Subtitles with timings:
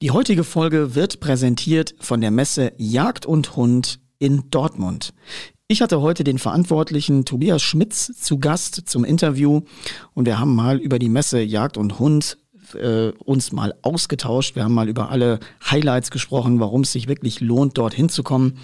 [0.00, 5.12] Die heutige Folge wird präsentiert von der Messe Jagd und Hund in Dortmund.
[5.66, 9.62] Ich hatte heute den Verantwortlichen Tobias Schmitz zu Gast zum Interview
[10.14, 12.38] und wir haben mal über die Messe Jagd und Hund
[12.74, 14.54] äh, uns mal ausgetauscht.
[14.54, 18.58] Wir haben mal über alle Highlights gesprochen, warum es sich wirklich lohnt, dorthin zu kommen.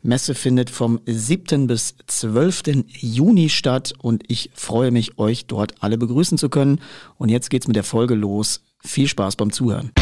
[0.00, 1.66] Messe findet vom 7.
[1.66, 2.86] bis 12.
[2.86, 6.80] Juni statt und ich freue mich, euch dort alle begrüßen zu können.
[7.18, 8.62] Und jetzt geht's mit der Folge los.
[8.84, 9.92] Viel Spaß beim Zuhören.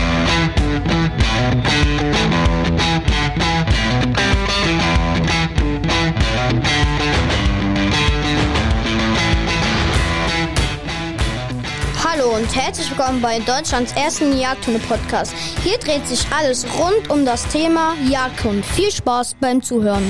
[12.04, 15.34] Hallo und herzlich willkommen bei Deutschlands ersten Jagdhunde-Podcast.
[15.64, 18.64] Hier dreht sich alles rund um das Thema Jagdhund.
[18.64, 20.04] Viel Spaß beim Zuhören.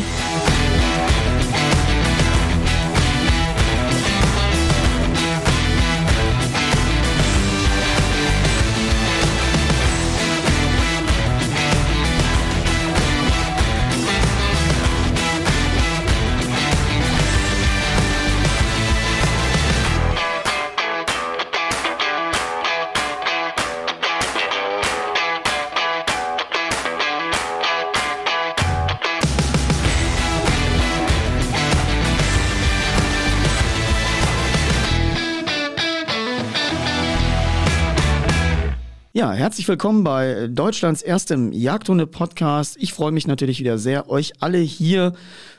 [39.19, 42.77] Ja, herzlich willkommen bei Deutschlands erstem Jagdhunde-Podcast.
[42.79, 45.13] Ich freue mich natürlich wieder sehr, euch alle hier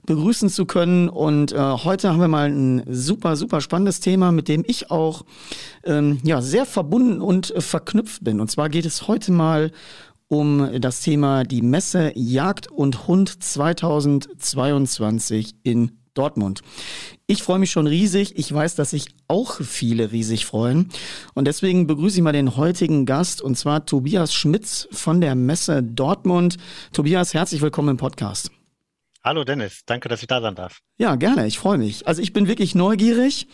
[0.06, 1.10] begrüßen zu können.
[1.10, 5.26] Und äh, heute haben wir mal ein super, super spannendes Thema, mit dem ich auch
[5.84, 8.40] ähm, ja, sehr verbunden und äh, verknüpft bin.
[8.40, 9.72] Und zwar geht es heute mal
[10.30, 16.62] um das Thema die Messe Jagd und Hund 2022 in Dortmund.
[17.32, 18.40] Ich freue mich schon riesig.
[18.40, 20.90] Ich weiß, dass sich auch viele riesig freuen.
[21.36, 25.84] Und deswegen begrüße ich mal den heutigen Gast, und zwar Tobias Schmitz von der Messe
[25.84, 26.58] Dortmund.
[26.92, 28.50] Tobias, herzlich willkommen im Podcast.
[29.22, 30.80] Hallo Dennis, danke, dass ich da sein darf.
[30.98, 32.08] Ja, gerne, ich freue mich.
[32.08, 33.48] Also ich bin wirklich neugierig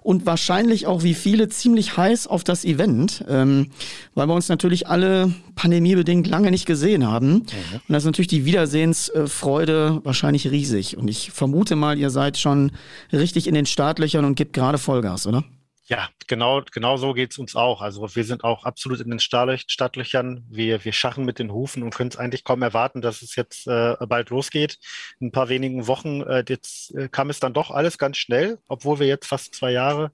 [0.00, 3.70] und wahrscheinlich auch wie viele ziemlich heiß auf das Event, ähm,
[4.14, 7.32] weil wir uns natürlich alle pandemiebedingt lange nicht gesehen haben.
[7.32, 7.40] Mhm.
[7.86, 10.96] Und das ist natürlich die Wiedersehensfreude wahrscheinlich riesig.
[10.96, 12.72] Und ich vermute mal, ihr seid schon
[13.12, 15.44] richtig in den Startlöchern und gebt gerade Vollgas, oder?
[15.90, 17.82] Ja, genau, genau so geht's uns auch.
[17.82, 20.46] Also wir sind auch absolut in den Startlöchern.
[20.48, 23.66] Wir, wir schachen mit den Hufen und können es eigentlich kaum erwarten, dass es jetzt
[23.66, 24.78] äh, bald losgeht.
[25.18, 28.60] In ein paar wenigen Wochen, äh, jetzt äh, kam es dann doch alles ganz schnell,
[28.68, 30.12] obwohl wir jetzt fast zwei Jahre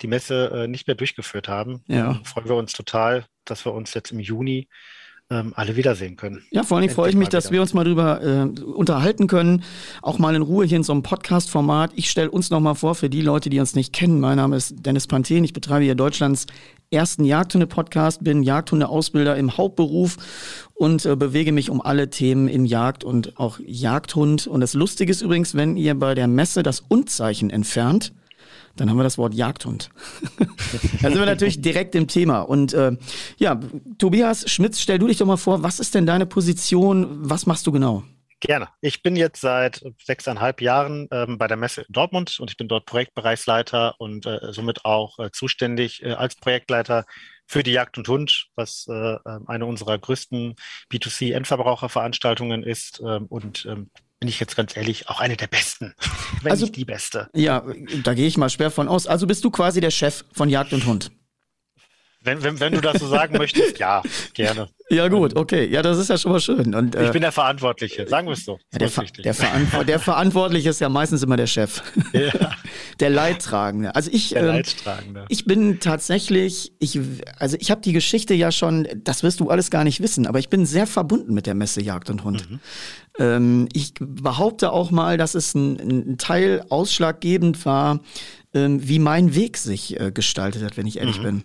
[0.00, 1.84] die Messe äh, nicht mehr durchgeführt haben.
[1.86, 2.18] Ja.
[2.24, 4.68] Freuen wir uns total, dass wir uns jetzt im Juni
[5.30, 6.42] ähm, alle wiedersehen können.
[6.50, 9.62] Ja, vor allen Dingen freue ich mich, dass wir uns mal drüber äh, unterhalten können.
[10.02, 11.92] Auch mal in Ruhe hier in so einem Podcast-Format.
[11.94, 14.20] Ich stelle uns noch mal vor, für die Leute, die uns nicht kennen.
[14.20, 15.44] Mein Name ist Dennis Panthen.
[15.44, 16.46] Ich betreibe hier Deutschlands
[16.90, 20.16] ersten Jagdhunde-Podcast, bin Jagdhunde-Ausbilder im Hauptberuf
[20.74, 24.48] und äh, bewege mich um alle Themen in Jagd und auch Jagdhund.
[24.48, 28.12] Und das Lustige ist übrigens, wenn ihr bei der Messe das Und-Zeichen entfernt,
[28.80, 29.90] dann haben wir das Wort Jagdhund.
[31.02, 32.40] da sind wir natürlich direkt im Thema.
[32.40, 32.96] Und äh,
[33.36, 33.60] ja,
[33.98, 37.18] Tobias Schmitz, stell du dich doch mal vor, was ist denn deine Position?
[37.20, 38.04] Was machst du genau?
[38.40, 38.68] Gerne.
[38.80, 42.68] Ich bin jetzt seit sechseinhalb Jahren ähm, bei der Messe in Dortmund und ich bin
[42.68, 47.04] dort Projektbereichsleiter und äh, somit auch äh, zuständig äh, als Projektleiter
[47.46, 48.92] für die Jagd und Hund, was äh,
[49.26, 50.54] ähm, eine unserer größten
[50.90, 53.90] B2C-Endverbraucherveranstaltungen ist ähm, und ähm,
[54.20, 55.94] bin ich jetzt ganz ehrlich, auch eine der besten,
[56.42, 57.28] wenn also, nicht die beste.
[57.34, 57.64] Ja,
[58.04, 59.06] da gehe ich mal schwer von aus.
[59.06, 61.10] Also bist du quasi der Chef von Jagd und Hund.
[62.22, 64.02] Wenn, wenn, wenn du das so sagen möchtest, ja,
[64.34, 64.68] gerne.
[64.90, 65.66] Ja, gut, okay.
[65.66, 66.74] Ja, das ist ja schon mal schön.
[66.74, 68.58] Und, äh, ich bin der Verantwortliche, sagen wir es so.
[68.72, 71.82] Ja, der, Ver der, Verantw der, Verantwortliche ist ja meistens immer der Chef.
[72.12, 72.52] Ja.
[72.98, 73.94] Der Leidtragende.
[73.94, 75.24] Also ich, der ähm, Leidtragende.
[75.28, 76.98] ich bin tatsächlich, ich,
[77.38, 80.38] also ich habe die Geschichte ja schon, das wirst du alles gar nicht wissen, aber
[80.38, 82.50] ich bin sehr verbunden mit der Messe Jagd und Hund.
[82.50, 82.60] Mhm.
[83.18, 88.00] Ähm, ich behaupte auch mal, dass es ein, ein Teil ausschlaggebend war,
[88.54, 91.22] ähm, wie mein Weg sich äh, gestaltet hat, wenn ich ehrlich mhm.
[91.22, 91.44] bin.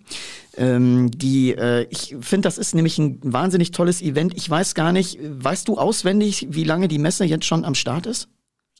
[0.56, 4.34] Ähm, die, äh, ich finde, das ist nämlich ein wahnsinnig tolles Event.
[4.36, 8.06] Ich weiß gar nicht, weißt du auswendig, wie lange die Messe jetzt schon am Start
[8.06, 8.28] ist?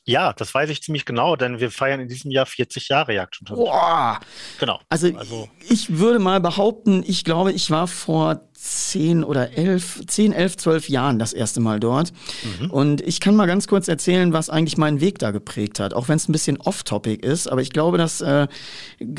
[0.07, 3.41] Ja, das weiß ich ziemlich genau, denn wir feiern in diesem Jahr 40 Jahre Jagd
[3.41, 3.59] und Hund.
[3.59, 4.21] Boah!
[4.57, 4.79] Genau.
[4.87, 10.33] Also, also, ich würde mal behaupten, ich glaube, ich war vor zehn oder elf, zehn,
[10.33, 12.11] elf, zwölf Jahren das erste Mal dort.
[12.59, 12.71] Mhm.
[12.71, 16.07] Und ich kann mal ganz kurz erzählen, was eigentlich meinen Weg da geprägt hat, auch
[16.07, 17.51] wenn es ein bisschen off-topic ist.
[17.51, 18.47] Aber ich glaube, dass äh,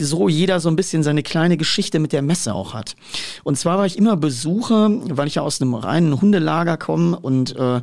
[0.00, 2.96] so jeder so ein bisschen seine kleine Geschichte mit der Messe auch hat.
[3.44, 7.54] Und zwar war ich immer Besucher, weil ich ja aus einem reinen Hundelager komme und
[7.54, 7.80] äh,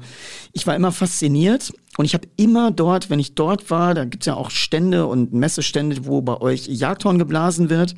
[0.51, 4.25] ich war immer fasziniert und ich habe immer dort, wenn ich dort war, da gibt's
[4.25, 7.95] ja auch Stände und Messestände, wo bei euch Jagdhorn geblasen wird.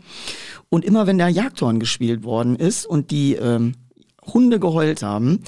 [0.70, 3.76] Und immer wenn der Jagdhorn gespielt worden ist und die ähm,
[4.34, 5.40] Hunde geheult haben,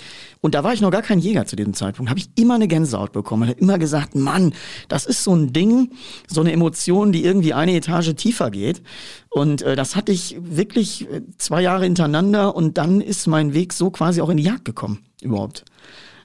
[0.42, 2.68] und da war ich noch gar kein Jäger zu diesem Zeitpunkt, habe ich immer eine
[2.68, 4.54] Gänsehaut bekommen und habe immer gesagt, Mann,
[4.88, 5.92] das ist so ein Ding,
[6.28, 8.82] so eine Emotion, die irgendwie eine Etage tiefer geht.
[9.30, 13.74] Und äh, das hatte ich wirklich äh, zwei Jahre hintereinander und dann ist mein Weg
[13.74, 15.66] so quasi auch in die Jagd gekommen, überhaupt.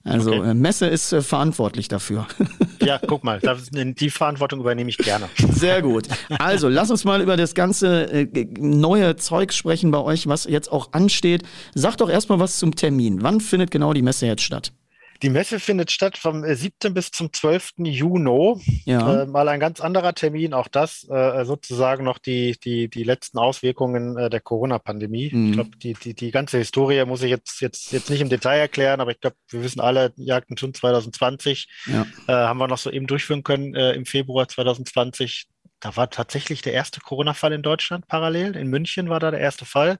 [0.05, 0.51] Also okay.
[0.51, 2.27] Äh, Messe ist äh, verantwortlich dafür.
[2.85, 3.41] Ja, guck mal,
[3.73, 5.31] die Verantwortung übernehme ich gerne.
[5.53, 6.06] Sehr gut.
[6.39, 10.71] Also lass uns mal über das ganze äh, neue Zeug sprechen bei euch, was jetzt
[10.71, 11.45] auch ansteht.
[11.75, 13.23] Sag doch erstmal was zum Termin.
[13.23, 14.73] Wann findet genau die Messe jetzt statt?
[15.22, 16.72] Die Messe findet statt vom 7.
[16.82, 17.72] Äh, bis zum 12.
[17.78, 18.61] Juni.
[18.84, 19.22] Ja.
[19.22, 23.38] Äh, mal ein ganz anderer Termin, auch das äh, sozusagen noch die, die, die letzten
[23.38, 25.31] Auswirkungen äh, der Corona-Pandemie.
[25.32, 25.46] Mhm.
[25.46, 28.58] Ich glaube, die, die, die ganze Historie muss ich jetzt, jetzt, jetzt nicht im Detail
[28.58, 32.06] erklären, aber ich glaube, wir wissen alle, Jagden schon 2020 ja.
[32.26, 35.46] äh, haben wir noch so eben durchführen können äh, im Februar 2020.
[35.81, 38.56] Da war tatsächlich der erste Corona-Fall in Deutschland parallel.
[38.56, 39.99] In München war da der erste Fall.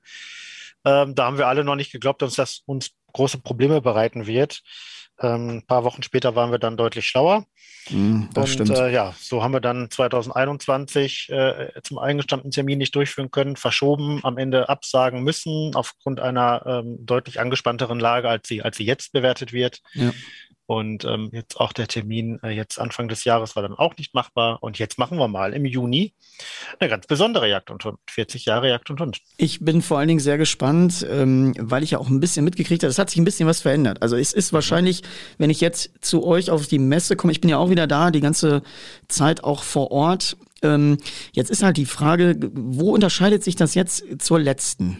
[0.85, 4.63] Ähm, da haben wir alle noch nicht geglaubt, dass das uns große Probleme bereiten wird.
[5.21, 7.47] Ähm, ein paar Wochen später waren wir dann deutlich schlauer.
[7.91, 8.79] Mm, das und stimmt.
[8.79, 14.21] Äh, ja, so haben wir dann 2021 äh, zum eingestammten Termin nicht durchführen können, verschoben,
[14.25, 19.13] am Ende absagen müssen aufgrund einer ähm, deutlich angespannteren Lage, als sie, als sie jetzt
[19.13, 19.83] bewertet wird.
[19.93, 20.13] Ja.
[20.67, 24.15] Und ähm, jetzt auch der Termin äh, jetzt Anfang des Jahres war dann auch nicht
[24.15, 24.63] machbar.
[24.63, 26.15] Und jetzt machen wir mal im Juni
[26.81, 27.99] eine ganz besondere Jagd und Hund.
[28.09, 29.21] 40 Jahre Jagd und Hund.
[29.37, 32.83] Ich bin vor allen Dingen sehr gespannt, ähm, weil ich ja auch ein bisschen mitgekriegt
[32.83, 34.01] habe, es hat sich ein bisschen was verändert.
[34.01, 35.03] Also es ist wahrscheinlich,
[35.39, 38.11] wenn ich jetzt zu euch auf die Messe komme, ich bin ja auch wieder da,
[38.11, 38.63] die ganze
[39.09, 40.37] Zeit auch vor Ort.
[40.63, 40.99] Ähm,
[41.33, 44.99] jetzt ist halt die Frage, wo unterscheidet sich das jetzt zur letzten?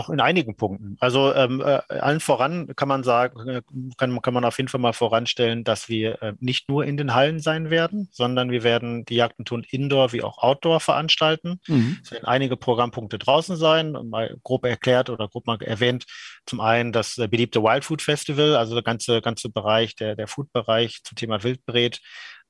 [0.00, 0.96] Auch in einigen Punkten.
[0.98, 3.60] Also ähm, äh, allen voran kann man sagen, äh,
[3.98, 7.12] kann, kann man auf jeden Fall mal voranstellen, dass wir äh, nicht nur in den
[7.12, 11.60] Hallen sein werden, sondern wir werden die Jagdentun Indoor wie auch Outdoor veranstalten.
[11.66, 11.98] Mhm.
[12.02, 16.06] Es werden einige Programmpunkte draußen sein, mal grob erklärt oder grob mal erwähnt.
[16.46, 20.28] Zum einen das äh, beliebte Wild Food Festival, also der ganze, ganze Bereich, der, der
[20.28, 22.00] Food-Bereich zum Thema Wildbret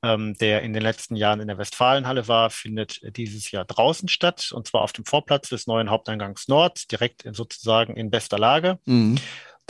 [0.03, 4.51] ähm, der in den letzten Jahren in der Westfalenhalle war, findet dieses Jahr draußen statt
[4.53, 8.79] und zwar auf dem Vorplatz des neuen Haupteingangs Nord, direkt in, sozusagen in bester Lage.
[8.87, 9.19] Mhm.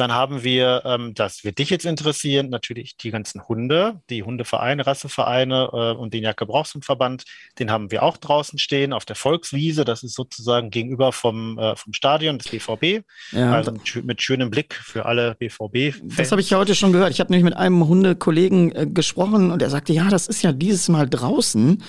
[0.00, 4.86] Dann haben wir, ähm, das wird dich jetzt interessieren, natürlich die ganzen Hunde, die Hundevereine,
[4.86, 7.24] Rassevereine äh, und den Jagdgebrauchshundverband.
[7.58, 9.84] Den haben wir auch draußen stehen auf der Volkswiese.
[9.84, 13.04] Das ist sozusagen gegenüber vom, äh, vom Stadion des BVB.
[13.32, 15.92] Ja, also mit, mit schönem Blick für alle BVB.
[15.92, 16.16] -Fans.
[16.16, 17.10] Das habe ich ja heute schon gehört.
[17.10, 20.52] Ich habe nämlich mit einem Hundekollegen äh, gesprochen und er sagte, ja, das ist ja
[20.52, 21.82] dieses Mal draußen.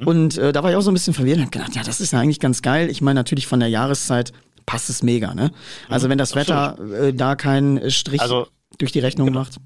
[0.00, 0.06] Mhm.
[0.08, 2.00] Und äh, da war ich auch so ein bisschen verwirrt und habe gedacht, ja, das
[2.00, 2.90] ist ja eigentlich ganz geil.
[2.90, 4.32] Ich meine natürlich von der Jahreszeit
[4.66, 5.50] passt es mega, ne?
[5.88, 9.40] Also wenn das Wetter äh, da keinen Strich also, durch die Rechnung genau.
[9.40, 9.58] macht.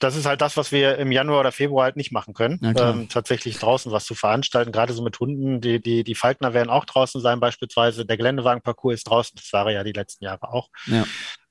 [0.00, 2.60] Das ist halt das, was wir im Januar oder Februar halt nicht machen können.
[2.76, 5.60] Ähm, tatsächlich draußen was zu veranstalten, gerade so mit Hunden.
[5.60, 8.04] Die, die, die Falkner werden auch draußen sein, beispielsweise.
[8.04, 10.68] Der Geländewagenparcours ist draußen, das war ja die letzten Jahre auch.
[10.86, 11.04] Ja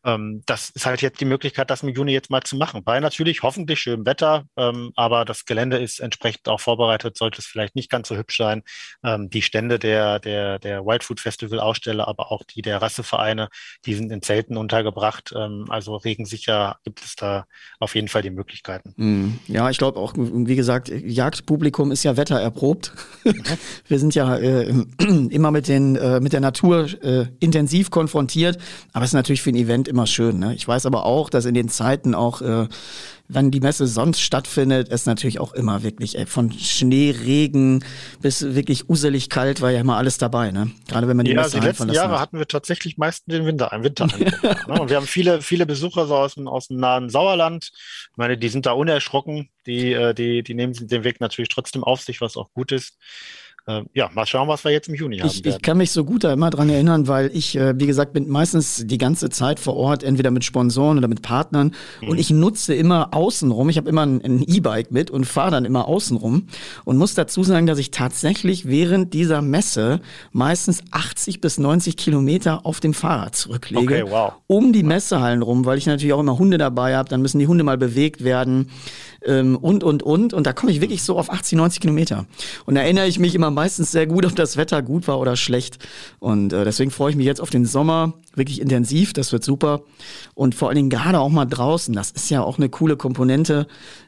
[0.05, 2.83] ähm, das ist halt jetzt die Möglichkeit, das im Juni jetzt mal zu machen.
[2.83, 7.45] Bei natürlich hoffentlich schönem Wetter, ähm, aber das Gelände ist entsprechend auch vorbereitet, sollte es
[7.45, 8.63] vielleicht nicht ganz so hübsch sein.
[9.03, 13.49] Ähm, die Stände der, der, der Wildfood Festival Aussteller, aber auch die der Rassevereine,
[13.85, 15.33] die sind in Zelten untergebracht.
[15.35, 17.45] Ähm, also regensicher gibt es da
[17.79, 18.93] auf jeden Fall die Möglichkeiten.
[18.97, 19.39] Mhm.
[19.47, 22.93] Ja, ich glaube auch, wie gesagt, Jagdpublikum ist ja wettererprobt.
[23.23, 23.43] Mhm.
[23.87, 24.69] Wir sind ja äh,
[25.29, 28.57] immer mit, den, äh, mit der Natur äh, intensiv konfrontiert,
[28.91, 30.39] aber es ist natürlich für ein Event immer schön.
[30.39, 30.55] Ne?
[30.55, 32.67] Ich weiß aber auch, dass in den Zeiten auch, äh,
[33.29, 37.85] wenn die Messe sonst stattfindet, es natürlich auch immer wirklich ey, von Schnee, Regen
[38.21, 40.51] bis wirklich uselig kalt war ja immer alles dabei.
[40.51, 40.71] Ne?
[40.87, 42.21] Gerade wenn man die ja, Messe die letzten Jahre hat.
[42.21, 44.07] hatten wir tatsächlich meistens den Winter, ein Winter.
[44.67, 44.81] ne?
[44.81, 47.71] Und wir haben viele, viele Besucher so aus dem, aus dem nahen Sauerland.
[48.11, 49.49] Ich meine, die sind da unerschrocken.
[49.67, 52.97] Die, äh, die, die nehmen den Weg natürlich trotzdem auf sich, was auch gut ist
[53.93, 55.27] ja, mal schauen, was wir jetzt im Juni haben.
[55.29, 58.11] Ich, ich kann mich so gut da immer dran erinnern, weil ich, äh, wie gesagt,
[58.11, 61.73] bin meistens die ganze Zeit vor Ort, entweder mit Sponsoren oder mit Partnern.
[62.01, 62.09] Mhm.
[62.09, 63.69] Und ich nutze immer außenrum.
[63.69, 66.47] Ich habe immer ein E-Bike mit und fahre dann immer außenrum.
[66.83, 70.01] Und muss dazu sagen, dass ich tatsächlich während dieser Messe
[70.33, 73.81] meistens 80 bis 90 Kilometer auf dem Fahrrad zurücklege.
[73.81, 74.33] Okay, wow.
[74.47, 77.07] Um die Messehallen rum, weil ich natürlich auch immer Hunde dabei habe.
[77.07, 78.67] Dann müssen die Hunde mal bewegt werden
[79.25, 80.33] ähm, und, und, und.
[80.33, 82.25] Und da komme ich wirklich so auf 80, 90 Kilometer.
[82.65, 85.35] Und da erinnere ich mich immer meistens sehr gut, ob das Wetter gut war oder
[85.35, 85.79] schlecht.
[86.19, 89.13] Und äh, deswegen freue ich mich jetzt auf den Sommer wirklich intensiv.
[89.13, 89.81] Das wird super.
[90.33, 91.93] Und vor allen Dingen gerade auch mal draußen.
[91.93, 93.67] Das ist ja auch eine coole Komponente.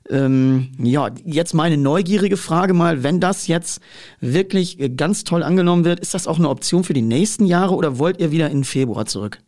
[0.10, 3.82] Ähm, ja, jetzt meine neugierige Frage mal, wenn das jetzt
[4.20, 7.98] wirklich ganz toll angenommen wird, ist das auch eine Option für die nächsten Jahre oder
[8.00, 9.40] wollt ihr wieder in Februar zurück?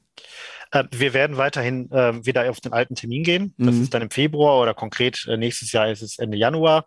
[0.71, 3.53] Äh, wir werden weiterhin äh, wieder auf den alten Termin gehen.
[3.57, 3.83] Das mhm.
[3.83, 6.85] ist dann im Februar oder konkret äh, nächstes Jahr ist es Ende Januar.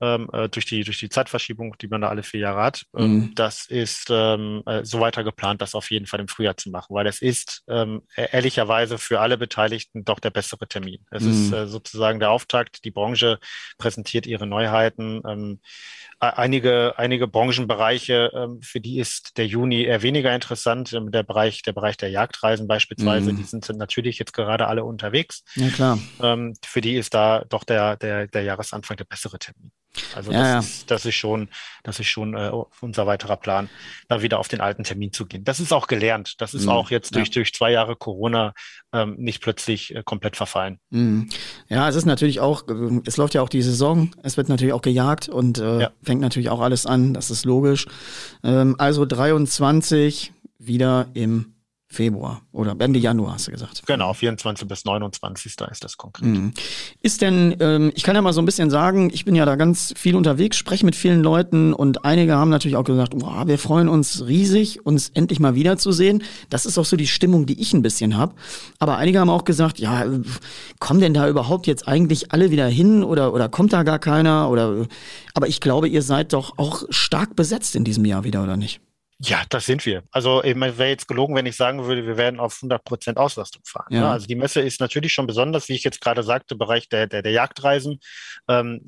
[0.00, 2.84] Ähm, äh, durch, die, durch die Zeitverschiebung, die man da alle vier Jahre hat.
[2.96, 3.34] Ähm, mhm.
[3.34, 6.94] Das ist ähm, äh, so weiter geplant, das auf jeden Fall im Frühjahr zu machen,
[6.94, 11.04] weil es ist ähm, e-, ehrlicherweise für alle Beteiligten doch der bessere Termin.
[11.10, 11.30] Es mhm.
[11.30, 12.84] ist äh, sozusagen der Auftakt.
[12.84, 13.38] Die Branche
[13.78, 15.22] präsentiert ihre Neuheiten.
[15.28, 15.60] Ähm,
[16.20, 20.92] einige, einige Branchenbereiche, ähm, für die ist der Juni eher weniger interessant.
[20.92, 23.36] Ähm, der Bereich, der Bereich der Jagdreisen beispielsweise, mhm.
[23.36, 25.42] die sind natürlich jetzt gerade alle unterwegs.
[25.54, 25.98] Ja, klar.
[26.22, 29.72] Ähm, für die ist da doch der, der, der Jahresanfang der bessere Termin.
[30.14, 31.48] Also ja, das, Ist, das ist schon,
[31.82, 33.68] das ist schon äh, unser weiterer Plan,
[34.08, 35.44] da wieder auf den alten Termin zu gehen.
[35.44, 36.40] Das ist auch gelernt.
[36.40, 36.70] Das ist mhm.
[36.70, 37.34] auch jetzt durch, ja.
[37.34, 38.54] durch zwei Jahre Corona
[38.92, 40.78] ähm, nicht plötzlich äh, komplett verfallen.
[40.90, 41.28] Mhm.
[41.68, 44.74] Ja, es ist natürlich auch, äh, es läuft ja auch die Saison, es wird natürlich
[44.74, 45.90] auch gejagt und äh, ja.
[46.02, 47.86] fängt natürlich auch alles an, das ist logisch.
[48.44, 51.54] Ähm, also 23 wieder im
[51.92, 53.82] Februar oder Ende Januar, hast du gesagt.
[53.84, 55.56] Genau, 24 bis 29.
[55.56, 56.24] Da ist das konkret.
[56.24, 56.52] Mhm.
[57.02, 59.56] Ist denn, ähm, ich kann ja mal so ein bisschen sagen, ich bin ja da
[59.56, 63.58] ganz viel unterwegs, spreche mit vielen Leuten und einige haben natürlich auch gesagt, wow, wir
[63.58, 66.22] freuen uns riesig, uns endlich mal wiederzusehen.
[66.48, 68.36] Das ist auch so die Stimmung, die ich ein bisschen habe.
[68.78, 70.06] Aber einige haben auch gesagt, ja,
[70.78, 74.48] kommen denn da überhaupt jetzt eigentlich alle wieder hin oder, oder kommt da gar keiner?
[74.48, 74.86] Oder,
[75.34, 78.80] aber ich glaube, ihr seid doch auch stark besetzt in diesem Jahr wieder, oder nicht?
[79.22, 80.02] Ja, das sind wir.
[80.10, 83.62] Also ich wäre jetzt gelogen, wenn ich sagen würde, wir werden auf 100 Prozent Auslastung
[83.66, 83.86] fahren.
[83.90, 84.00] Ja.
[84.00, 84.12] ja.
[84.12, 87.20] also die Messe ist natürlich schon besonders, wie ich jetzt gerade sagte, Bereich der, der,
[87.20, 88.00] der Jagdreisen.
[88.48, 88.80] Ähm,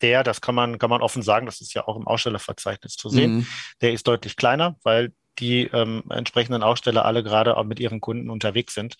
[0.00, 3.08] der, das kann man, kann man offen sagen, das ist ja auch im Ausstellerverzeichnis zu
[3.08, 3.46] sehen, mhm.
[3.80, 8.30] der ist deutlich kleiner, weil die ähm, entsprechenden Aussteller alle gerade auch mit ihren Kunden
[8.30, 8.94] unterwegs sind.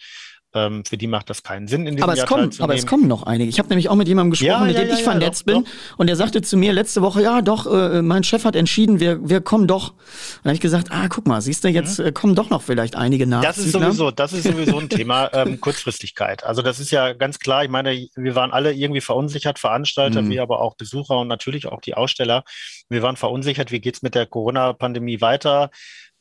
[0.54, 2.86] Ähm, für die macht das keinen Sinn in diesem aber es Jahr kommen, Aber es
[2.86, 3.48] kommen noch einige.
[3.48, 5.54] Ich habe nämlich auch mit jemandem gesprochen, ja, mit dem ja, ich ja, vernetzt doch,
[5.54, 5.64] bin.
[5.64, 5.98] Doch.
[5.98, 9.26] Und der sagte zu mir letzte Woche, ja doch, äh, mein Chef hat entschieden, wir,
[9.26, 9.90] wir kommen doch.
[9.90, 9.96] Und
[10.42, 12.06] dann habe ich gesagt, ah, guck mal, siehst du, jetzt mhm.
[12.06, 13.40] äh, kommen doch noch vielleicht einige nach.
[13.40, 16.44] Das ist sowieso, das ist sowieso ein Thema, ähm, Kurzfristigkeit.
[16.44, 20.30] Also das ist ja ganz klar, ich meine, wir waren alle irgendwie verunsichert, Veranstalter, mhm.
[20.30, 22.44] wie aber auch Besucher und natürlich auch die Aussteller.
[22.90, 25.70] Wir waren verunsichert, wie geht's mit der Corona-Pandemie weiter?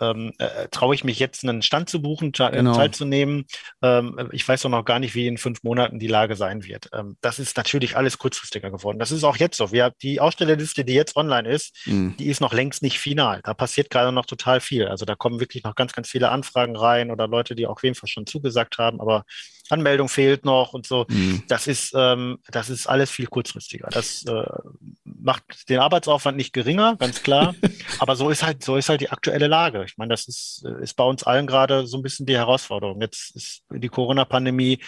[0.01, 2.75] Ähm, äh, traue ich mich jetzt einen Stand zu buchen, genau.
[2.75, 3.46] teilzunehmen.
[3.81, 6.89] Ähm, ich weiß doch noch gar nicht, wie in fünf Monaten die Lage sein wird.
[6.93, 9.00] Ähm, das ist natürlich alles kurzfristiger geworden.
[9.00, 9.72] Das ist auch jetzt so.
[9.72, 12.15] Wir, die Ausstellerliste, die jetzt online ist, mhm.
[12.17, 13.41] die ist noch längst nicht final.
[13.43, 14.88] Da passiert gerade noch total viel.
[14.88, 18.12] Also da kommen wirklich noch ganz, ganz viele Anfragen rein oder Leute, die auch jedenfalls
[18.12, 19.24] schon zugesagt haben, aber
[19.72, 21.06] Anmeldung fehlt noch und so.
[21.10, 21.44] Mhm.
[21.48, 23.88] Das ist, ähm, das ist alles viel kurzfristiger.
[23.92, 24.44] Das äh,
[25.04, 27.56] macht den Arbeitsaufwand nicht geringer, ganz klar.
[28.00, 29.84] Aber so ist halt, so ist halt die aktuelle Lage.
[29.86, 33.01] Ich meine, das ist, ist bei uns allen gerade so ein bisschen die Herausforderung.
[33.01, 34.80] Jetzt ist die Corona-Pandemie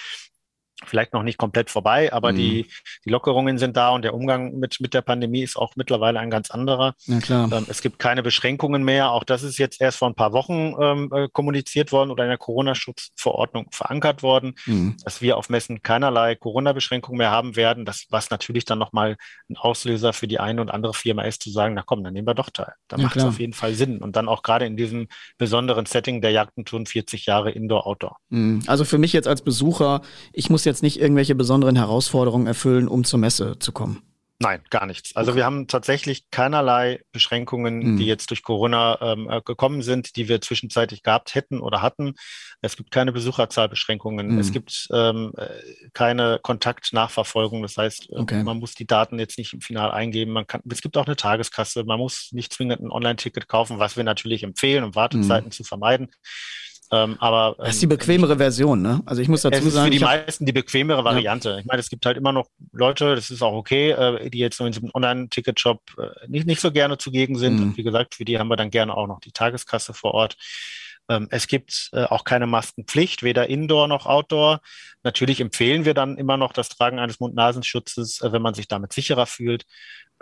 [0.86, 2.38] vielleicht noch nicht komplett vorbei, aber mhm.
[2.38, 2.68] die,
[3.06, 6.30] die Lockerungen sind da und der Umgang mit, mit der Pandemie ist auch mittlerweile ein
[6.30, 6.96] ganz anderer.
[7.06, 7.52] Ja, klar.
[7.52, 9.12] Ähm, es gibt keine Beschränkungen mehr.
[9.12, 12.30] Auch das ist jetzt erst vor ein paar Wochen ähm, äh, kommuniziert worden oder in
[12.30, 14.98] der Corona-Schutzverordnung verankert worden, mhm.
[15.04, 17.86] dass wir auf Messen keinerlei Corona-Beschränkungen mehr haben werden.
[17.86, 19.18] Das, was natürlich dann nochmal
[19.50, 22.28] ein Auslöser für die eine und andere Firma ist, zu sagen, na komm, dann nehmen
[22.28, 22.74] wir doch teil.
[22.88, 24.00] Da ja, macht es auf jeden Fall Sinn.
[24.00, 28.18] Und dann auch gerade in diesem besonderen Setting der Jagdentouren 40 Jahre Indoor-Outdoor.
[28.30, 28.64] Mhm.
[28.68, 33.04] Also für mich jetzt als Besucher, ich muss jetzt nicht irgendwelche besonderen Herausforderungen erfüllen, um
[33.04, 34.02] zur Messe zu kommen.
[34.40, 35.16] Nein, gar nichts.
[35.16, 35.38] Also okay.
[35.38, 37.98] wir haben tatsächlich keinerlei Beschränkungen, mhm.
[37.98, 42.16] die jetzt durch Corona ähm, äh, gekommen sind, die wir zwischenzeitlich gehabt hätten oder hatten.
[42.62, 44.34] Es gibt keine Besucherzahlbeschränkungen.
[44.34, 44.40] Mhm.
[44.40, 45.48] Es gibt ähm, äh,
[45.94, 47.62] keine Kontaktnachverfolgung.
[47.62, 48.44] Das heißt, äh, okay.
[48.44, 50.34] man muss die Daten jetzt nicht im Final eingeben.
[50.34, 51.86] Man kann, es gibt auch eine Tageskasse.
[51.86, 55.52] Man muss nicht zwingend ein Online-Ticket kaufen, was wir natürlich empfehlen, um Wartezeiten mhm.
[55.52, 56.10] zu vermeiden.
[56.94, 59.02] Ähm, aber, das ist die ähm, bequemere Version, ne?
[59.08, 59.92] Also ich muss dazu es ist sagen.
[59.92, 61.50] Für die meisten die bequemere Variante.
[61.50, 61.58] Ja.
[61.58, 64.60] Ich meine, es gibt halt immer noch Leute, das ist auch okay, äh, die jetzt
[64.60, 67.56] in diesem Online-Ticket-Shop äh, nicht, nicht so gerne zugegen sind.
[67.56, 67.64] Mhm.
[67.64, 70.38] Und wie gesagt, für die haben wir dann gerne auch noch die Tageskasse vor Ort.
[71.10, 74.62] Ähm, es gibt äh, auch keine Maskenpflicht, weder Indoor noch Outdoor.
[75.02, 78.94] Natürlich empfehlen wir dann immer noch das Tragen eines Mund-Nasenschutzes, äh, wenn man sich damit
[78.94, 79.66] sicherer fühlt.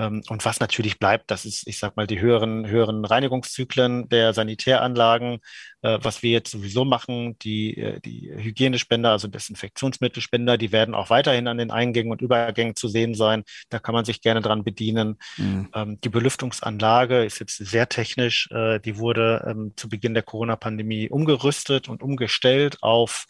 [0.02, 4.34] Ähm, und was natürlich bleibt, das ist, ich sag mal, die höheren, höheren Reinigungszyklen der
[4.34, 5.40] Sanitäranlagen,
[5.84, 11.10] äh, was wir jetzt sowieso machen, die, äh, die Hygienespender, also Desinfektionsmittelspender, die werden auch
[11.10, 13.44] weiterhin an den Eingängen und Übergängen zu sehen sein.
[13.70, 15.18] Da kann man sich gerne dran bedienen.
[15.38, 15.70] Mhm.
[15.74, 18.50] Ähm, die Belüftungsanlage ist jetzt sehr technisch.
[18.52, 23.26] Äh, die wurde ähm, zu Beginn der Corona-Pandemie umgerüstet und umgestellt auf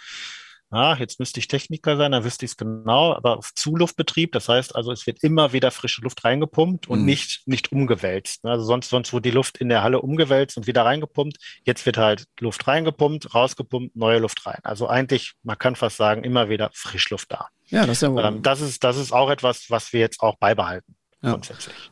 [0.72, 4.50] ah, jetzt müsste ich Techniker sein, dann wüsste ich es genau, aber auf Zuluftbetrieb, das
[4.50, 7.06] heißt also, es wird immer wieder frische Luft reingepumpt und mhm.
[7.06, 8.44] nicht, nicht umgewälzt.
[8.46, 11.38] Also sonst, sonst wurde die Luft in der Halle umgewälzt und wieder reingepumpt.
[11.64, 14.60] Jetzt wird halt Luft reingepumpt, rausgepumpt, neue Luft rein.
[14.64, 17.50] Also eigentlich, man kann fast sagen, immer wieder Frischluft da.
[17.68, 20.38] Ja, das ist ja ähm, das ist, das ist auch etwas, was wir jetzt auch
[20.38, 20.96] beibehalten.
[21.24, 21.40] Ja.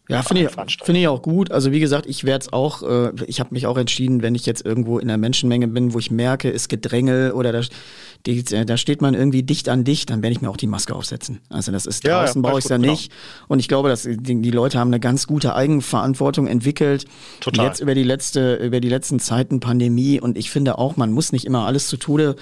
[0.10, 1.52] Ja, finde ich, finde ich auch gut.
[1.52, 4.48] Also wie gesagt, ich werde es auch, äh, ich habe mich auch entschieden, wenn ich
[4.48, 7.62] jetzt irgendwo in der Menschenmenge bin, wo ich merke, ist Gedränge oder da,
[8.26, 10.96] die, da steht man irgendwie dicht an dicht, dann werde ich mir auch die Maske
[10.96, 11.42] aufsetzen.
[11.50, 13.12] Also das ist ja, draußen ja, brauche ich es ja nicht.
[13.48, 17.06] Und ich glaube, dass die, die, Leute haben eine ganz gute Eigenverantwortung entwickelt.
[17.40, 17.68] Total.
[17.68, 21.32] Jetzt über die letzte, über die letzten Zeiten Pandemie und ich finde auch, man muss
[21.32, 22.36] nicht immer alles zu Tode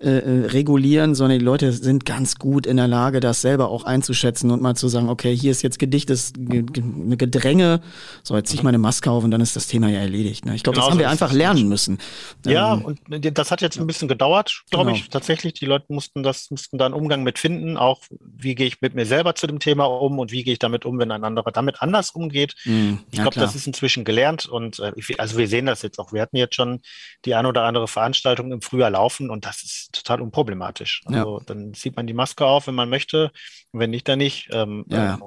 [0.00, 3.84] äh, äh regulieren, sondern die Leute sind ganz gut in der Lage, das selber auch
[3.84, 7.80] einzuschätzen und mal zu sagen, okay, hier ist jetzt gedichtes Gedränge,
[8.22, 10.44] so jetzt zieh ich meine Maske auf und dann ist das Thema ja erledigt.
[10.44, 10.54] Ne?
[10.54, 11.98] Ich glaube, genau das haben wir einfach lernen müssen.
[12.46, 13.00] Ja, ähm, und
[13.38, 14.96] das hat jetzt ein bisschen gedauert, glaube genau.
[14.96, 15.54] ich, tatsächlich.
[15.54, 18.94] Die Leute mussten das, mussten da einen Umgang mit finden, auch wie gehe ich mit
[18.94, 21.52] mir selber zu dem Thema um und wie gehe ich damit um, wenn ein anderer
[21.52, 22.54] damit anders umgeht.
[22.64, 26.12] Mhm, ich glaube, das ist inzwischen gelernt und äh, also wir sehen das jetzt auch.
[26.12, 26.80] Wir hatten jetzt schon
[27.24, 31.02] die ein oder andere Veranstaltung im Frühjahr laufen und das ist total unproblematisch.
[31.06, 31.44] Also ja.
[31.46, 33.30] dann zieht man die Maske auf, wenn man möchte,
[33.72, 34.48] wenn nicht, dann nicht.
[34.52, 35.14] Ähm, ja.
[35.14, 35.22] Ähm,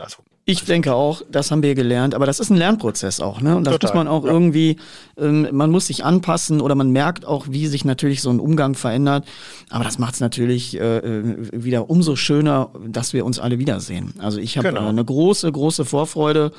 [0.00, 3.56] also, ich denke auch, das haben wir gelernt, aber das ist ein Lernprozess auch, ne?
[3.56, 4.32] Und das Total, muss man auch ja.
[4.32, 4.76] irgendwie,
[5.16, 8.74] ähm, man muss sich anpassen oder man merkt auch, wie sich natürlich so ein Umgang
[8.74, 9.24] verändert.
[9.70, 14.14] Aber das macht es natürlich äh, äh, wieder umso schöner, dass wir uns alle wiedersehen.
[14.18, 14.86] Also ich habe genau.
[14.86, 16.50] äh, eine große, große Vorfreude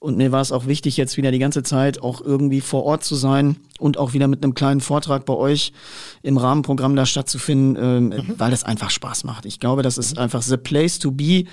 [0.00, 3.04] und mir war es auch wichtig, jetzt wieder die ganze Zeit auch irgendwie vor Ort
[3.04, 5.74] zu sein und auch wieder mit einem kleinen Vortrag bei euch
[6.22, 8.34] im Rahmenprogramm da stattzufinden, ähm, mhm.
[8.38, 9.44] weil das einfach Spaß macht.
[9.44, 11.44] Ich glaube, das ist einfach the place to be.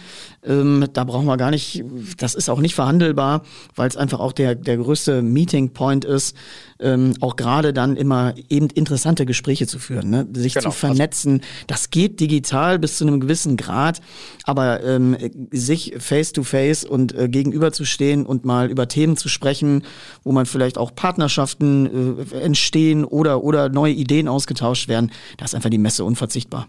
[0.45, 1.83] Ähm, da brauchen wir gar nicht,
[2.17, 3.43] das ist auch nicht verhandelbar,
[3.75, 6.33] weil es einfach auch der, der größte Meeting Point ist,
[6.79, 10.27] ähm, auch gerade dann immer eben interessante Gespräche zu führen, ne?
[10.33, 10.69] sich genau.
[10.69, 11.41] zu vernetzen.
[11.67, 14.01] Das geht digital bis zu einem gewissen Grad,
[14.43, 15.17] aber ähm,
[15.51, 19.83] sich face to face und äh, gegenüberzustehen und mal über Themen zu sprechen,
[20.23, 25.55] wo man vielleicht auch Partnerschaften äh, entstehen oder, oder neue Ideen ausgetauscht werden, da ist
[25.55, 26.67] einfach die Messe unverzichtbar.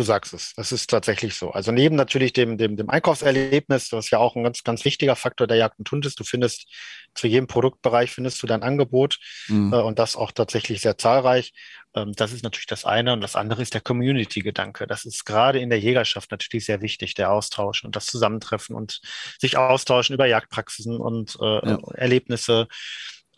[0.00, 1.50] Du sagst es, das ist tatsächlich so.
[1.50, 5.46] Also neben natürlich dem, dem, dem Einkaufserlebnis, das ja auch ein ganz, ganz wichtiger Faktor
[5.46, 6.72] der Jagd und Hund ist, du findest
[7.14, 9.74] zu jedem Produktbereich findest du dein Angebot mhm.
[9.74, 11.52] äh, und das auch tatsächlich sehr zahlreich.
[11.94, 14.86] Ähm, das ist natürlich das eine und das andere ist der Community-Gedanke.
[14.86, 19.02] Das ist gerade in der Jägerschaft natürlich sehr wichtig, der Austausch und das Zusammentreffen und
[19.38, 21.78] sich austauschen über Jagdpraxisen und äh, ja.
[21.92, 22.68] Erlebnisse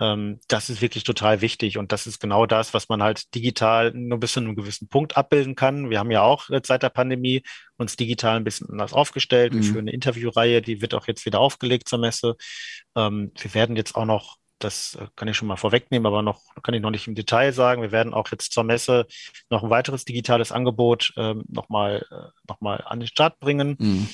[0.03, 3.93] ähm, das ist wirklich total wichtig und das ist genau das, was man halt digital
[3.95, 5.91] nur bis zu einem gewissen Punkt abbilden kann.
[5.91, 7.43] Wir haben ja auch seit der Pandemie
[7.77, 9.53] uns digital ein bisschen anders aufgestellt.
[9.53, 9.57] Mhm.
[9.59, 12.35] Wir führen eine Interviewreihe, die wird auch jetzt wieder aufgelegt zur Messe.
[12.97, 16.41] Ähm, wir werden jetzt auch noch das äh, kann ich schon mal vorwegnehmen, aber noch
[16.63, 17.83] kann ich noch nicht im Detail sagen.
[17.83, 19.07] Wir werden auch jetzt zur Messe
[19.51, 23.77] noch ein weiteres digitales Angebot ähm, nochmal äh, noch mal an den Start bringen.
[23.79, 24.09] Mhm.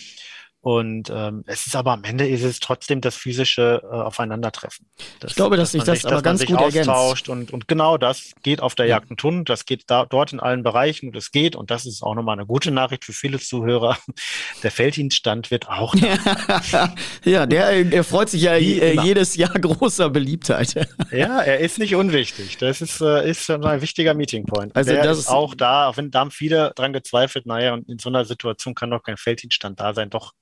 [0.68, 4.84] Und ähm, es ist aber am Ende ist es trotzdem das physische äh, Aufeinandertreffen.
[5.18, 7.96] Das, ich glaube, dass, dass sich das sich, aber ganz gut austauscht und, und genau
[7.96, 8.96] das geht auf der ja.
[8.96, 9.48] Jagd und Hund.
[9.48, 12.34] Das geht da, dort in allen Bereichen und es geht und das ist auch nochmal
[12.34, 13.96] eine gute Nachricht für viele Zuhörer.
[14.62, 15.94] Der Felddienststand wird auch.
[17.24, 20.74] ja, der, der freut sich ja äh, jedes Jahr großer Beliebtheit.
[21.10, 22.58] ja, er ist nicht unwichtig.
[22.58, 24.76] Das ist, äh, ist ein wichtiger Meeting Point.
[24.76, 27.88] Also der das ist auch da, auch wenn da haben viele dran gezweifelt, naja, und
[27.88, 30.10] in so einer Situation kann doch kein Felddienststand da sein.
[30.10, 30.34] Doch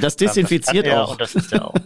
[0.00, 1.16] das desinfiziert das auch.
[1.16, 1.74] das ist ja auch.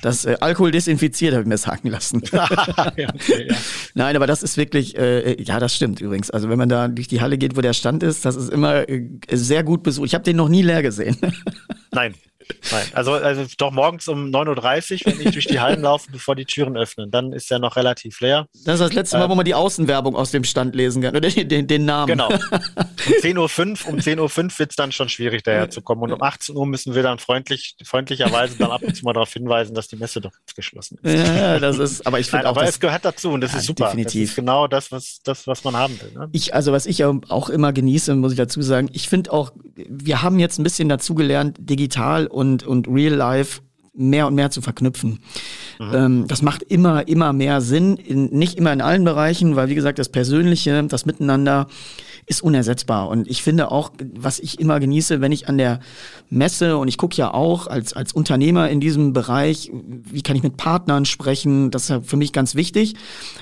[0.00, 2.18] Das äh, Alkohol desinfiziert, habe ich mir sagen lassen.
[2.22, 3.08] okay,
[3.48, 3.56] ja.
[3.94, 6.30] Nein, aber das ist wirklich, äh, ja, das stimmt übrigens.
[6.30, 8.88] Also wenn man da durch die Halle geht, wo der Stand ist, das ist immer
[8.88, 10.06] äh, sehr gut besucht.
[10.06, 11.16] Ich habe den noch nie leer gesehen.
[11.90, 12.14] Nein,
[12.70, 16.34] Nein, also, also doch morgens um 9.30 Uhr, wenn ich durch die Hallen laufe, bevor
[16.34, 17.10] die Türen öffnen.
[17.10, 18.46] Dann ist er noch relativ leer.
[18.64, 21.16] Das ist das letzte Mal, ähm, wo man die Außenwerbung aus dem Stand lesen kann,
[21.16, 22.06] oder den, den Namen.
[22.08, 22.28] Genau.
[23.06, 26.02] Um 10.05 Uhr, um 10 Uhr wird es dann schon schwierig, daher zu kommen.
[26.02, 29.32] Und um 18 Uhr müssen wir dann freundlich, freundlicherweise dann ab und zu mal darauf
[29.32, 31.14] hinweisen, dass die Messe doch jetzt geschlossen ist.
[31.14, 32.56] Ja, das ist, aber ich finde auch.
[32.56, 33.86] Aber es gehört dazu und das ja, ist super.
[33.86, 34.22] Definitiv.
[34.22, 36.12] Das ist genau das, was, das, was man haben will.
[36.12, 36.28] Ne?
[36.32, 40.22] Ich, also was ich auch immer genieße, muss ich dazu sagen, ich finde auch, wir
[40.22, 43.60] haben jetzt ein bisschen dazugelernt, digital und, und real life
[43.98, 45.18] mehr und mehr zu verknüpfen.
[45.80, 46.26] Mhm.
[46.28, 49.98] Das macht immer, immer mehr Sinn, in, nicht immer in allen Bereichen, weil wie gesagt,
[49.98, 51.66] das Persönliche, das Miteinander
[52.28, 53.08] ist unersetzbar.
[53.08, 55.80] Und ich finde auch, was ich immer genieße, wenn ich an der
[56.28, 60.42] Messe und ich gucke ja auch als, als Unternehmer in diesem Bereich, wie kann ich
[60.42, 62.94] mit Partnern sprechen, das ist ja für mich ganz wichtig.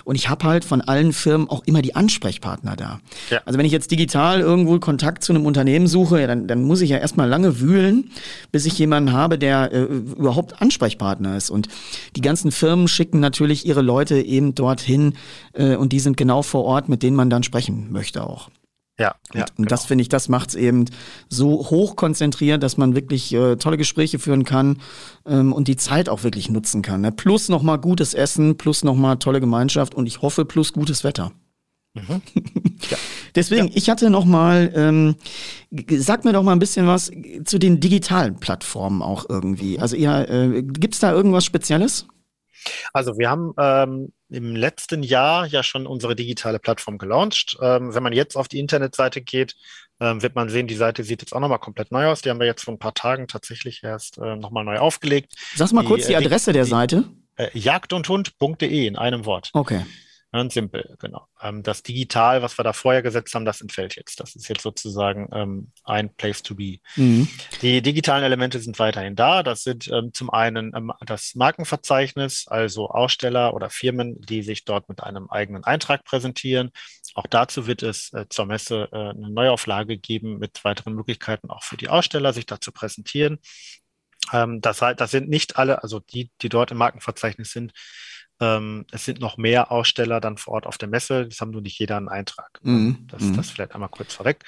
[0.04, 3.00] Und ich habe halt von allen Firmen auch immer die Ansprechpartner da.
[3.30, 3.40] Ja.
[3.44, 6.80] Also wenn ich jetzt digital irgendwo Kontakt zu einem Unternehmen suche, ja, dann, dann muss
[6.80, 8.12] ich ja erstmal lange wühlen,
[8.52, 11.50] bis ich jemanden habe, der äh, überhaupt Ansprechpartner ist.
[11.50, 11.68] Und
[12.14, 15.14] die ganzen Firmen schicken natürlich ihre Leute eben dorthin
[15.54, 18.48] äh, und die sind genau vor Ort, mit denen man dann sprechen möchte auch.
[18.98, 19.68] Ja, und, ja, und genau.
[19.68, 20.86] das finde ich, das macht es eben
[21.28, 24.78] so hoch konzentriert, dass man wirklich äh, tolle Gespräche führen kann
[25.26, 27.02] ähm, und die Zeit auch wirklich nutzen kann.
[27.02, 27.12] Ne?
[27.12, 31.32] Plus nochmal gutes Essen, plus nochmal tolle Gemeinschaft und ich hoffe, plus gutes Wetter.
[31.92, 32.22] Mhm.
[32.90, 32.96] ja.
[33.34, 33.72] Deswegen, ja.
[33.74, 35.16] ich hatte noch mal, ähm,
[35.98, 37.10] sag mir doch mal ein bisschen was
[37.44, 39.78] zu den digitalen Plattformen auch irgendwie.
[39.78, 42.06] Also ihr, äh, gibt es da irgendwas Spezielles?
[42.92, 47.56] Also wir haben ähm, im letzten Jahr ja schon unsere digitale Plattform gelauncht.
[47.60, 49.54] Ähm, wenn man jetzt auf die Internetseite geht,
[50.00, 52.22] ähm, wird man sehen, die Seite sieht jetzt auch nochmal komplett neu aus.
[52.22, 55.34] Die haben wir jetzt vor ein paar Tagen tatsächlich erst äh, nochmal neu aufgelegt.
[55.54, 57.04] Sag mal die, kurz die äh, Adresse die, der Seite.
[57.36, 59.50] Äh, jagdundhund.de in einem Wort.
[59.52, 59.84] Okay.
[60.38, 61.26] Und simpel, genau.
[61.40, 64.20] Ähm, das Digital, was wir da vorher gesetzt haben, das entfällt jetzt.
[64.20, 66.78] Das ist jetzt sozusagen ähm, ein Place to be.
[66.96, 67.26] Mhm.
[67.62, 69.42] Die digitalen Elemente sind weiterhin da.
[69.42, 75.02] Das sind ähm, zum einen das Markenverzeichnis, also Aussteller oder Firmen, die sich dort mit
[75.02, 76.70] einem eigenen Eintrag präsentieren.
[77.14, 81.62] Auch dazu wird es äh, zur Messe äh, eine Neuauflage geben mit weiteren Möglichkeiten auch
[81.62, 83.38] für die Aussteller, sich da zu präsentieren.
[84.32, 87.72] Das, das sind nicht alle, also die, die dort im Markenverzeichnis sind,
[88.40, 91.26] ähm, es sind noch mehr Aussteller dann vor Ort auf der Messe.
[91.26, 92.60] Das haben nur nicht jeder einen Eintrag.
[92.62, 93.06] Mhm.
[93.10, 93.36] Das, mhm.
[93.36, 94.44] das vielleicht einmal kurz vorweg.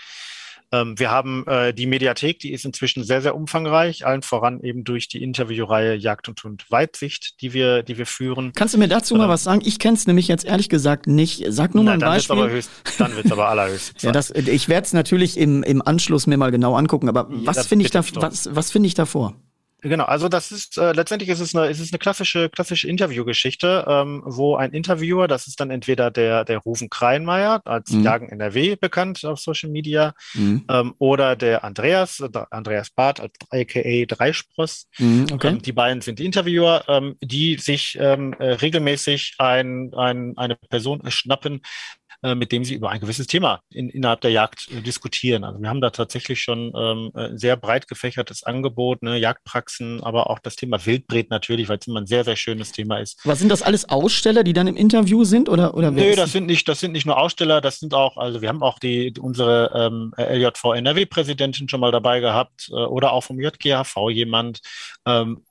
[0.70, 4.84] Ähm, wir haben äh, die Mediathek, die ist inzwischen sehr, sehr umfangreich, allen voran eben
[4.84, 8.52] durch die Interviewreihe Jagd und Hund Weitsicht, die wir, die wir führen.
[8.54, 9.62] Kannst du mir dazu ähm, mal was sagen?
[9.64, 11.42] Ich kenne es nämlich jetzt ehrlich gesagt nicht.
[11.48, 12.36] Sag nur na, mal ein Beispiel.
[12.36, 14.02] Aber höchst, dann wird es aber allerhöchst.
[14.02, 17.46] ja, das, ich werde es natürlich im, im Anschluss mir mal genau angucken, aber ja,
[17.46, 19.34] was finde ich, da, was, was find ich davor?
[19.80, 23.84] Genau, also das ist äh, letztendlich ist es eine, ist es eine klassische klassische Interviewgeschichte,
[23.88, 28.02] ähm, wo ein Interviewer, das ist dann entweder der der Rufen Kreinmeier als mhm.
[28.02, 30.64] Jagen NRW bekannt auf Social Media, mhm.
[30.68, 34.88] ähm, oder der Andreas Andreas Barth als AKA Dreispross.
[34.98, 35.48] Mhm, okay.
[35.48, 40.56] ähm, die beiden sind die Interviewer, ähm, die sich ähm, äh, regelmäßig ein, ein, eine
[40.56, 41.60] Person schnappen,
[42.07, 45.44] äh, mit dem sie über ein gewisses Thema in, innerhalb der Jagd äh, diskutieren.
[45.44, 50.02] Also wir haben da tatsächlich schon ähm, ein äh, sehr breit gefächertes Angebot, ne, Jagdpraxen,
[50.02, 53.20] aber auch das Thema Wildbret natürlich, weil es immer ein sehr, sehr schönes Thema ist.
[53.24, 56.46] Was sind das alles Aussteller, die dann im Interview sind oder, oder Nö, das sind
[56.46, 59.70] nicht, das sind nicht nur Aussteller, das sind auch, also wir haben auch die, unsere
[59.74, 64.60] ähm, LJV NRW-Präsidentin schon mal dabei gehabt äh, oder auch vom JGHV jemand.
[65.06, 65.44] Ähm,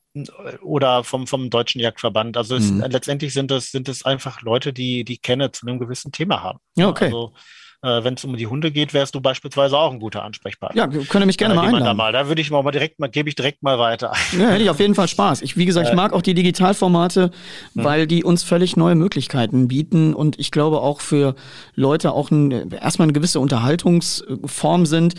[0.62, 2.38] oder vom, vom Deutschen Jagdverband.
[2.38, 2.82] Also es, mhm.
[2.90, 6.60] letztendlich sind es, sind es einfach Leute, die die Kenne zu einem gewissen Thema haben.
[6.76, 7.06] Ja, okay.
[7.06, 7.34] Also,
[7.84, 10.90] äh, wenn es um die Hunde geht, wärst du beispielsweise auch ein guter Ansprechpartner.
[10.92, 11.86] Ja, könnt mich gerne äh, mal einladen.
[11.86, 12.12] Da, mal.
[12.12, 14.14] da würde ich mal direkt mal, gebe ich direkt mal weiter.
[14.38, 15.42] Ja, hätte ich auf jeden Fall Spaß.
[15.44, 15.96] Ich, wie gesagt, ich äh.
[15.96, 17.32] mag auch die Digitalformate,
[17.74, 17.84] mhm.
[17.84, 21.36] weil die uns völlig neue Möglichkeiten bieten und ich glaube auch für
[21.76, 25.14] Leute auch ein, erstmal eine gewisse Unterhaltungsform sind.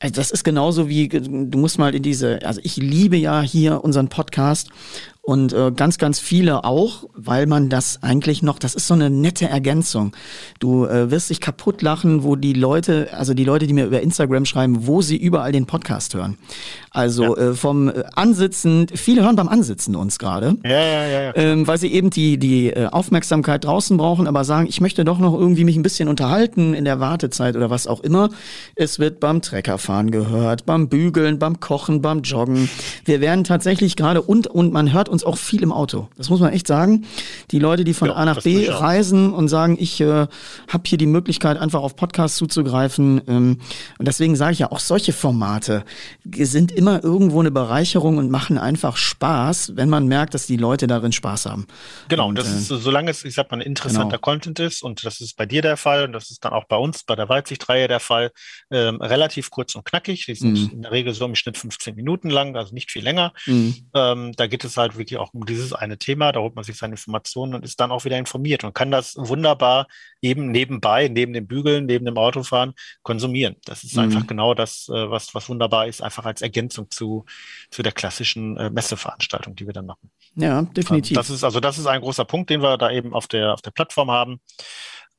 [0.00, 3.84] Äh, das ist genauso wie, du musst mal in diese, also ich liebe ja hier
[3.84, 4.70] unseren Podcast
[5.30, 9.10] und äh, ganz, ganz viele auch, weil man das eigentlich noch, das ist so eine
[9.10, 10.10] nette Ergänzung.
[10.58, 14.00] Du äh, wirst dich kaputt lachen, wo die Leute, also die Leute, die mir über
[14.00, 16.36] Instagram schreiben, wo sie überall den Podcast hören.
[16.90, 17.50] Also ja.
[17.50, 21.36] äh, vom äh, Ansitzen, viele hören beim Ansitzen uns gerade, ja, ja, ja, ja.
[21.36, 25.20] Ähm, weil sie eben die, die äh, Aufmerksamkeit draußen brauchen, aber sagen, ich möchte doch
[25.20, 28.30] noch irgendwie mich ein bisschen unterhalten in der Wartezeit oder was auch immer.
[28.74, 32.68] Es wird beim Treckerfahren gehört, beim Bügeln, beim Kochen, beim Joggen.
[33.04, 36.08] Wir werden tatsächlich gerade und, und man hört uns auch viel im Auto.
[36.16, 37.06] Das muss man echt sagen.
[37.50, 40.26] Die Leute, die von ja, A nach B reisen und sagen, ich äh,
[40.68, 43.20] habe hier die Möglichkeit, einfach auf Podcasts zuzugreifen.
[43.26, 43.58] Ähm,
[43.98, 45.84] und deswegen sage ich ja, auch solche Formate
[46.24, 50.86] sind immer irgendwo eine Bereicherung und machen einfach Spaß, wenn man merkt, dass die Leute
[50.86, 51.66] darin Spaß haben.
[52.08, 54.20] Genau, und das äh, ist, solange es, ich sag mal, interessanter genau.
[54.20, 56.76] Content ist, und das ist bei dir der Fall, und das ist dann auch bei
[56.76, 58.32] uns, bei der Weitsichtreihe der Fall,
[58.70, 60.26] ähm, relativ kurz und knackig.
[60.26, 60.70] Die sind mhm.
[60.72, 63.32] in der Regel so im Schnitt 15 Minuten lang, also nicht viel länger.
[63.46, 63.74] Mhm.
[63.94, 66.78] Ähm, da geht es halt wirklich auch um dieses eine Thema, da holt man sich
[66.78, 69.88] seine Informationen und ist dann auch wieder informiert und kann das wunderbar
[70.22, 73.56] eben nebenbei, neben dem Bügeln, neben dem Autofahren konsumieren.
[73.64, 74.04] Das ist mhm.
[74.04, 77.24] einfach genau das, äh, was, was wunderbar ist, einfach als Ergänzung zu,
[77.70, 80.10] zu der klassischen äh, Messeveranstaltung, die wir dann machen.
[80.36, 81.16] Ja, definitiv.
[81.16, 83.62] Das ist, also das ist ein großer Punkt, den wir da eben auf der, auf
[83.62, 84.40] der Plattform haben.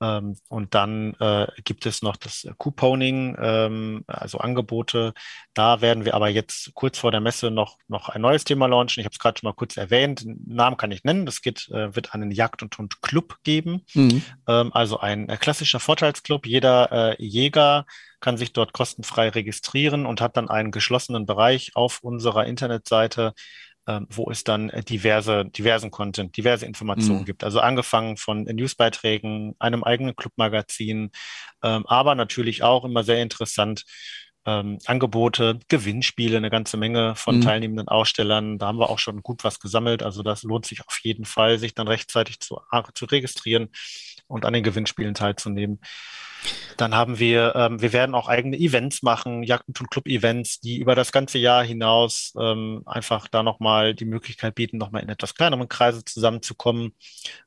[0.01, 5.13] Ähm, und dann äh, gibt es noch das Couponing, ähm, also Angebote.
[5.53, 9.01] Da werden wir aber jetzt kurz vor der Messe noch, noch ein neues Thema launchen.
[9.01, 10.25] Ich habe es gerade schon mal kurz erwähnt.
[10.47, 11.25] Namen kann ich nennen.
[11.25, 13.85] Das geht, äh, wird einen Jagd- und Hund-Club geben.
[13.93, 14.23] Mhm.
[14.47, 16.47] Ähm, also ein äh, klassischer Vorteilsclub.
[16.47, 17.85] Jeder äh, Jäger
[18.21, 23.33] kann sich dort kostenfrei registrieren und hat dann einen geschlossenen Bereich auf unserer Internetseite,
[24.10, 27.26] wo es dann äh, diverse, diversen Content, diverse Informationen mhm.
[27.26, 27.44] gibt.
[27.44, 31.12] Also angefangen von Newsbeiträgen, einem eigenen Clubmagazin,
[31.63, 33.84] ähm, aber natürlich auch immer sehr interessant
[34.46, 37.41] ähm, Angebote, Gewinnspiele, eine ganze Menge von mhm.
[37.41, 38.58] teilnehmenden Ausstellern.
[38.58, 40.02] Da haben wir auch schon gut was gesammelt.
[40.02, 42.60] Also das lohnt sich auf jeden Fall, sich dann rechtzeitig zu,
[42.96, 43.70] zu registrieren
[44.32, 45.80] und an den Gewinnspielen teilzunehmen.
[46.78, 50.96] Dann haben wir, ähm, wir werden auch eigene Events machen, Jagd- und Club-Events, die über
[50.96, 55.70] das ganze Jahr hinaus ähm, einfach da nochmal die Möglichkeit bieten, nochmal in etwas kleineren
[55.70, 56.94] Kreise zusammenzukommen.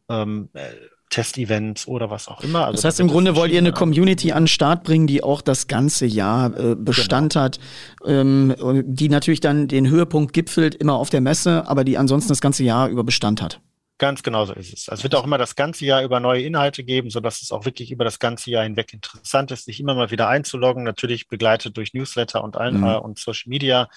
[0.08, 0.70] Ähm, äh,
[1.10, 2.64] Testevents oder was auch immer.
[2.64, 5.42] Also das heißt, im Grunde wollt ihr eine Community an den Start bringen, die auch
[5.42, 7.44] das ganze Jahr äh, Bestand genau.
[7.44, 7.60] hat,
[8.04, 12.40] ähm, die natürlich dann den Höhepunkt gipfelt, immer auf der Messe, aber die ansonsten das
[12.40, 13.60] ganze Jahr über Bestand hat.
[13.98, 14.88] Ganz genau so ist es.
[14.88, 17.64] Also es wird auch immer das ganze Jahr über neue Inhalte geben, sodass es auch
[17.64, 21.76] wirklich über das ganze Jahr hinweg interessant ist, sich immer mal wieder einzuloggen, natürlich begleitet
[21.76, 22.84] durch Newsletter und, ein, mhm.
[22.84, 23.88] äh, und Social Media,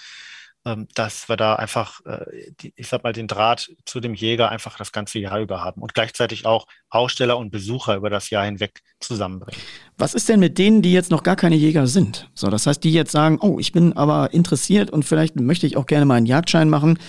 [0.65, 2.25] ähm, dass wir da einfach, äh,
[2.75, 5.95] ich sag mal, den Draht zu dem Jäger einfach das ganze Jahr über haben und
[5.95, 9.59] gleichzeitig auch Aussteller und Besucher über das Jahr hinweg zusammenbringen.
[9.97, 12.29] Was ist denn mit denen, die jetzt noch gar keine Jäger sind?
[12.35, 15.75] So, das heißt, die jetzt sagen, oh, ich bin aber interessiert und vielleicht möchte ich
[15.75, 16.99] auch gerne mal einen Jagdschein machen.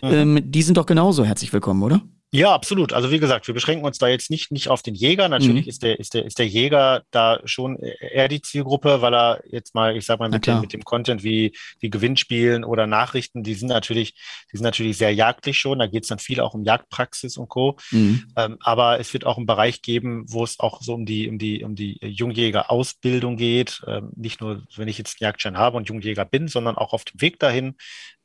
[0.00, 0.12] Mhm.
[0.12, 2.00] Ähm, die sind doch genauso herzlich willkommen, oder?
[2.30, 2.92] Ja, absolut.
[2.92, 5.30] Also wie gesagt, wir beschränken uns da jetzt nicht, nicht auf den Jäger.
[5.30, 5.68] Natürlich mhm.
[5.70, 9.74] ist, der, ist, der, ist der Jäger da schon eher die Zielgruppe, weil er jetzt
[9.74, 13.54] mal, ich sag mal, mit, dem, mit dem Content wie, wie Gewinnspielen oder Nachrichten, die
[13.54, 14.12] sind natürlich,
[14.52, 15.78] die sind natürlich sehr jagdlich schon.
[15.78, 17.78] Da geht es dann viel auch um Jagdpraxis und Co.
[17.92, 18.24] Mhm.
[18.36, 21.38] Ähm, aber es wird auch einen Bereich geben, wo es auch so um die, um
[21.38, 23.80] die, um die Jungjäger-Ausbildung geht.
[23.86, 27.04] Ähm, nicht nur, wenn ich jetzt einen Jagdschein habe und Jungjäger bin, sondern auch auf
[27.04, 27.76] dem Weg dahin.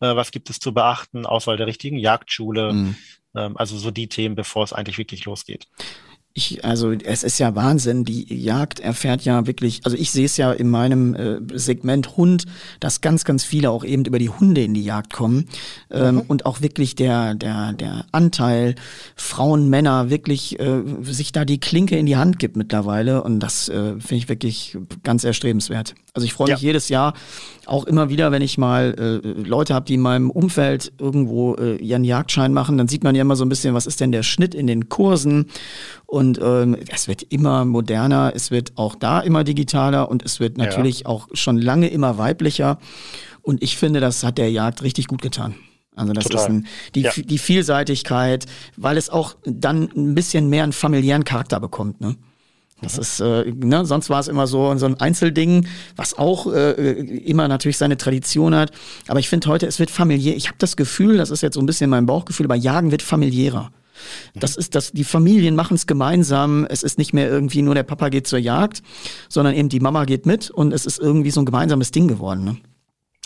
[0.01, 1.25] Äh, was gibt es zu beachten?
[1.25, 2.73] Auswahl der richtigen Jagdschule.
[2.73, 2.95] Mhm
[3.33, 5.67] also so die Themen, bevor es eigentlich wirklich losgeht.
[6.35, 10.35] Ich, also es ist ja Wahnsinn, die Jagd erfährt ja wirklich, also ich sehe es
[10.35, 12.45] ja in meinem äh, Segment Hund,
[12.79, 15.47] dass ganz, ganz viele auch eben über die Hunde in die Jagd kommen
[15.91, 16.21] ähm, mhm.
[16.21, 18.73] und auch wirklich der, der, der Anteil
[19.15, 23.69] Frauen, Männer wirklich äh, sich da die Klinke in die Hand gibt mittlerweile und das
[23.69, 25.93] äh, finde ich wirklich ganz erstrebenswert.
[26.15, 26.67] Also ich freue mich ja.
[26.67, 27.13] jedes Jahr
[27.67, 31.76] auch immer wieder, wenn ich mal äh, Leute habe, die in meinem Umfeld irgendwo äh,
[31.78, 34.23] ihren Jagdschein machen, dann sieht man ja immer so ein bisschen, was ist denn der
[34.23, 35.47] Schnitt in den Kursen
[36.06, 40.58] und ähm, es wird immer moderner, es wird auch da immer digitaler und es wird
[40.58, 41.06] natürlich ja.
[41.08, 42.78] auch schon lange immer weiblicher
[43.41, 45.56] und ich finde, das hat der Jagd richtig gut getan.
[45.95, 46.41] Also das Total.
[46.41, 47.12] ist ein, die, ja.
[47.15, 48.45] die Vielseitigkeit,
[48.78, 52.15] weil es auch dann ein bisschen mehr einen familiären Charakter bekommt, ne?
[52.83, 56.71] Das ist, äh, ne, sonst war es immer so, so ein Einzelding, was auch äh,
[56.71, 58.71] immer natürlich seine Tradition hat.
[59.07, 60.35] Aber ich finde heute, es wird familiär.
[60.35, 63.01] Ich habe das Gefühl, das ist jetzt so ein bisschen mein Bauchgefühl, aber Jagen wird
[63.01, 63.71] familiärer.
[64.35, 66.65] Das ist das, die Familien machen es gemeinsam.
[66.69, 68.81] Es ist nicht mehr irgendwie nur der Papa geht zur Jagd,
[69.29, 72.43] sondern eben die Mama geht mit und es ist irgendwie so ein gemeinsames Ding geworden.
[72.43, 72.57] Ne?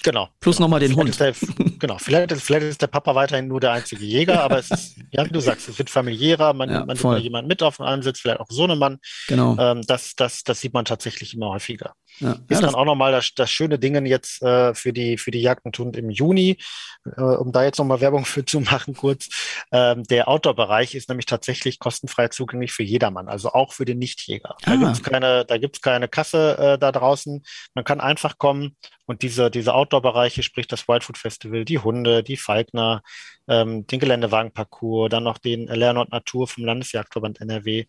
[0.08, 0.30] Genau.
[0.40, 0.68] Plus genau.
[0.68, 1.20] nochmal den Hund.
[1.20, 1.34] Der,
[1.80, 5.26] genau, vielleicht, vielleicht ist der Papa weiterhin nur der einzige Jäger, aber es ist, ja,
[5.26, 8.22] wie du sagst, es wird familiärer, man, ja, man nimmt jemanden mit auf den Ansitz,
[8.22, 9.00] vielleicht auch so eine Mann.
[9.28, 9.58] Genau.
[9.60, 11.94] Ähm, das, das, das sieht man tatsächlich immer häufiger.
[12.20, 12.32] Ja.
[12.48, 15.42] Ist ja, dann auch nochmal das, das schöne Ding jetzt äh, für die, für die
[15.42, 16.58] Jagdentund im Juni,
[17.06, 19.30] äh, um da jetzt nochmal Werbung für zu machen kurz.
[19.72, 24.56] Ähm, der Outdoor-Bereich ist nämlich tatsächlich kostenfrei zugänglich für jedermann, also auch für den Nichtjäger.
[24.64, 24.76] Da ah.
[24.76, 27.44] gibt's keine, da gibt's keine Kasse äh, da draußen.
[27.76, 28.76] Man kann einfach kommen
[29.06, 33.04] und diese, diese Outdoor-Bereiche, sprich das Wildfood Festival, die Hunde, die Falkner,
[33.48, 37.86] ähm, den Geländewagenparcours, dann noch den Lernort Natur vom Landesjagdverband NRW,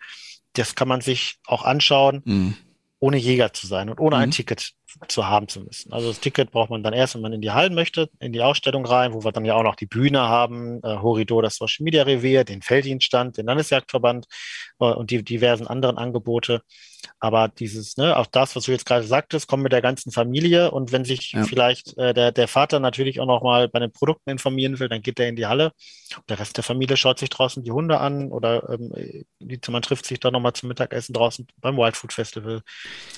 [0.53, 2.23] das kann man sich auch anschauen.
[2.25, 2.57] Mhm
[3.01, 4.23] ohne Jäger zu sein und ohne mhm.
[4.23, 4.73] ein Ticket
[5.07, 5.93] zu haben zu müssen.
[5.93, 8.43] Also das Ticket braucht man dann erst, wenn man in die Hallen möchte, in die
[8.43, 11.85] Ausstellung rein, wo wir dann ja auch noch die Bühne haben, äh, Horridor, das Social
[11.85, 14.27] Media Revier, den Felddienststand, den Landesjagdverband
[14.81, 16.63] äh, und die diversen anderen Angebote.
[17.21, 20.71] Aber dieses, ne, auch das, was du jetzt gerade sagtest, kommt mit der ganzen Familie
[20.71, 21.45] und wenn sich ja.
[21.45, 25.03] vielleicht äh, der, der Vater natürlich auch noch mal bei den Produkten informieren will, dann
[25.03, 25.73] geht er in die Halle.
[26.29, 28.93] Der Rest der Familie schaut sich draußen die Hunde an oder ähm,
[29.69, 32.63] man trifft sich dann noch mal zum Mittagessen draußen beim Wild Food Festival.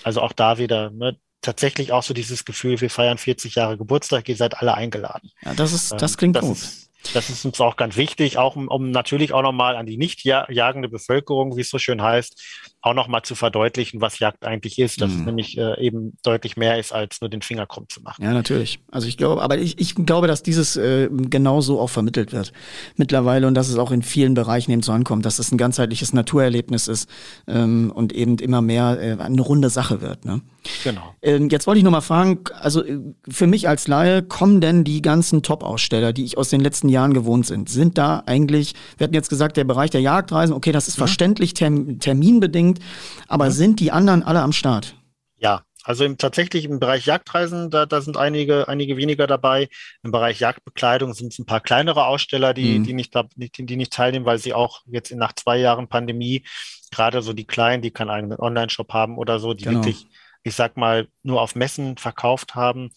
[0.02, 4.28] Also auch da wieder, ne, tatsächlich auch so dieses Gefühl, wir feiern 40 Jahre Geburtstag,
[4.28, 5.30] ihr seid alle eingeladen.
[5.42, 6.56] Ja, das ist, das ähm, klingt das gut.
[6.56, 9.96] Ist, das ist uns auch ganz wichtig, auch um, um natürlich auch nochmal an die
[9.96, 12.40] nicht jagende Bevölkerung, wie es so schön heißt,
[12.82, 15.20] auch nochmal zu verdeutlichen, was Jagd eigentlich ist, dass mhm.
[15.20, 18.24] es nämlich äh, eben deutlich mehr ist, als nur den Finger krumm zu machen.
[18.24, 18.80] Ja, natürlich.
[18.90, 22.52] Also ich glaube, aber ich, ich glaube, dass dieses äh, genauso auch vermittelt wird
[22.96, 26.12] mittlerweile und dass es auch in vielen Bereichen eben so ankommt, dass es ein ganzheitliches
[26.12, 27.08] Naturerlebnis ist
[27.46, 30.24] ähm, und eben immer mehr äh, eine runde Sache wird.
[30.24, 30.40] Ne?
[30.84, 31.14] Genau.
[31.22, 34.84] Ähm, jetzt wollte ich noch mal fragen, also äh, für mich als Laie, kommen denn
[34.84, 39.04] die ganzen Top-Aussteller, die ich aus den letzten Jahren gewohnt sind, sind da eigentlich, wir
[39.04, 41.00] hatten jetzt gesagt, der Bereich der Jagdreisen, okay, das ist mhm.
[41.00, 42.80] verständlich term terminbedingt, unbedingt.
[43.28, 43.50] Aber mhm.
[43.50, 44.96] sind die anderen alle am Start?
[45.36, 49.68] Ja, also im, tatsächlich im Bereich Jagdreisen, da, da sind einige, einige weniger dabei.
[50.02, 52.84] Im Bereich Jagdbekleidung sind es ein paar kleinere Aussteller, die, mhm.
[52.84, 56.44] die, nicht, die, die nicht teilnehmen, weil sie auch jetzt nach zwei Jahren Pandemie,
[56.90, 59.78] gerade so die Kleinen, die keinen eigenen Online-Shop haben oder so, die genau.
[59.78, 60.06] wirklich,
[60.42, 62.90] ich sag mal, nur auf Messen verkauft haben,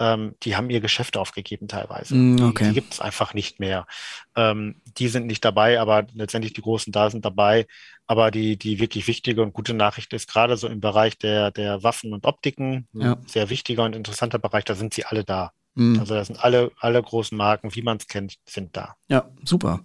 [0.00, 2.14] ähm, die haben ihr Geschäft aufgegeben teilweise.
[2.14, 2.68] Mm, okay.
[2.68, 3.86] Die, gibt es einfach nicht mehr.
[4.34, 7.66] Ähm, die sind nicht dabei, aber letztendlich die Großen da sind dabei.
[8.06, 11.84] Aber die, die wirklich wichtige und gute Nachricht ist, gerade so im Bereich der, der
[11.84, 13.18] Waffen und Optiken, ja.
[13.26, 15.52] sehr wichtiger und interessanter Bereich, da sind sie alle da.
[15.74, 16.00] Mhm.
[16.00, 18.96] Also das sind alle, alle großen Marken, wie man es kennt, sind da.
[19.08, 19.80] Ja, super.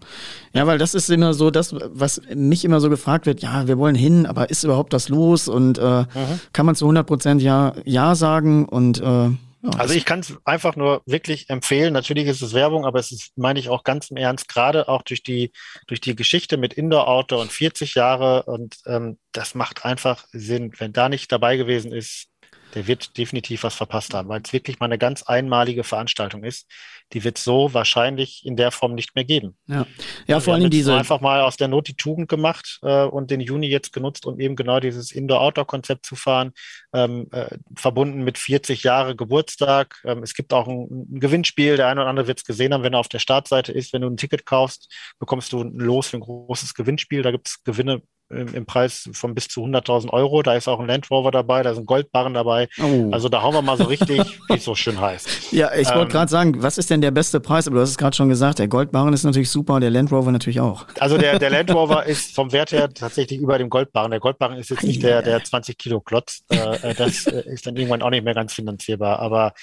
[0.53, 3.77] Ja, weil das ist immer so das, was mich immer so gefragt wird, ja, wir
[3.77, 5.47] wollen hin, aber ist überhaupt das los?
[5.47, 6.39] Und äh, mhm.
[6.53, 8.65] kann man zu 100 Prozent ja, ja sagen?
[8.65, 9.29] Und äh,
[9.73, 11.93] ja, also ich kann es einfach nur wirklich empfehlen.
[11.93, 15.01] Natürlich ist es Werbung, aber es ist, meine ich auch ganz im Ernst, gerade auch
[15.01, 15.51] durch die,
[15.87, 18.43] durch die Geschichte mit Indoor-Outdoor und 40 Jahre.
[18.43, 20.71] Und ähm, das macht einfach Sinn.
[20.77, 22.27] Wenn da nicht dabei gewesen ist,
[22.75, 26.69] der wird definitiv was verpasst haben, weil es wirklich mal eine ganz einmalige Veranstaltung ist.
[27.13, 29.57] Die wird so wahrscheinlich in der Form nicht mehr geben.
[29.67, 29.87] Ja,
[30.27, 30.93] ja vor allem diese.
[30.93, 34.39] einfach mal aus der Not die Tugend gemacht äh, und den Juni jetzt genutzt, um
[34.39, 36.51] eben genau dieses Indoor-Outdoor-Konzept zu fahren,
[36.93, 40.01] ähm, äh, verbunden mit 40 Jahre Geburtstag.
[40.03, 41.77] Ähm, es gibt auch ein, ein, Gewinnspiel.
[41.77, 43.93] Der eine oder andere wird es gesehen haben, wenn er auf der Startseite ist.
[43.93, 47.21] Wenn du ein Ticket kaufst, bekommst du ein Los für ein großes Gewinnspiel.
[47.21, 50.41] Da gibt es Gewinne im, Preis von bis zu 100.000 Euro.
[50.41, 52.67] Da ist auch ein Land Rover dabei, da sind Goldbarren dabei.
[52.81, 53.09] Oh.
[53.11, 55.51] Also da hauen wir mal so richtig, wie es so schön heißt.
[55.51, 57.67] Ja, ich wollte ähm, gerade sagen, was ist denn der beste Preis?
[57.67, 60.31] Aber du hast es gerade schon gesagt, der Goldbarren ist natürlich super, der Land Rover
[60.31, 60.85] natürlich auch.
[60.99, 64.11] Also der, der Land Rover ist vom Wert her tatsächlich über dem Goldbarren.
[64.11, 66.43] Der Goldbarren ist jetzt nicht der, der 20 Kilo Klotz.
[66.49, 69.19] Äh, äh, das äh, ist dann irgendwann auch nicht mehr ganz finanzierbar.
[69.19, 69.53] Aber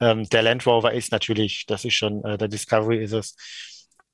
[0.00, 3.36] ähm, der Land Rover ist natürlich, das ist schon, äh, der Discovery ist es.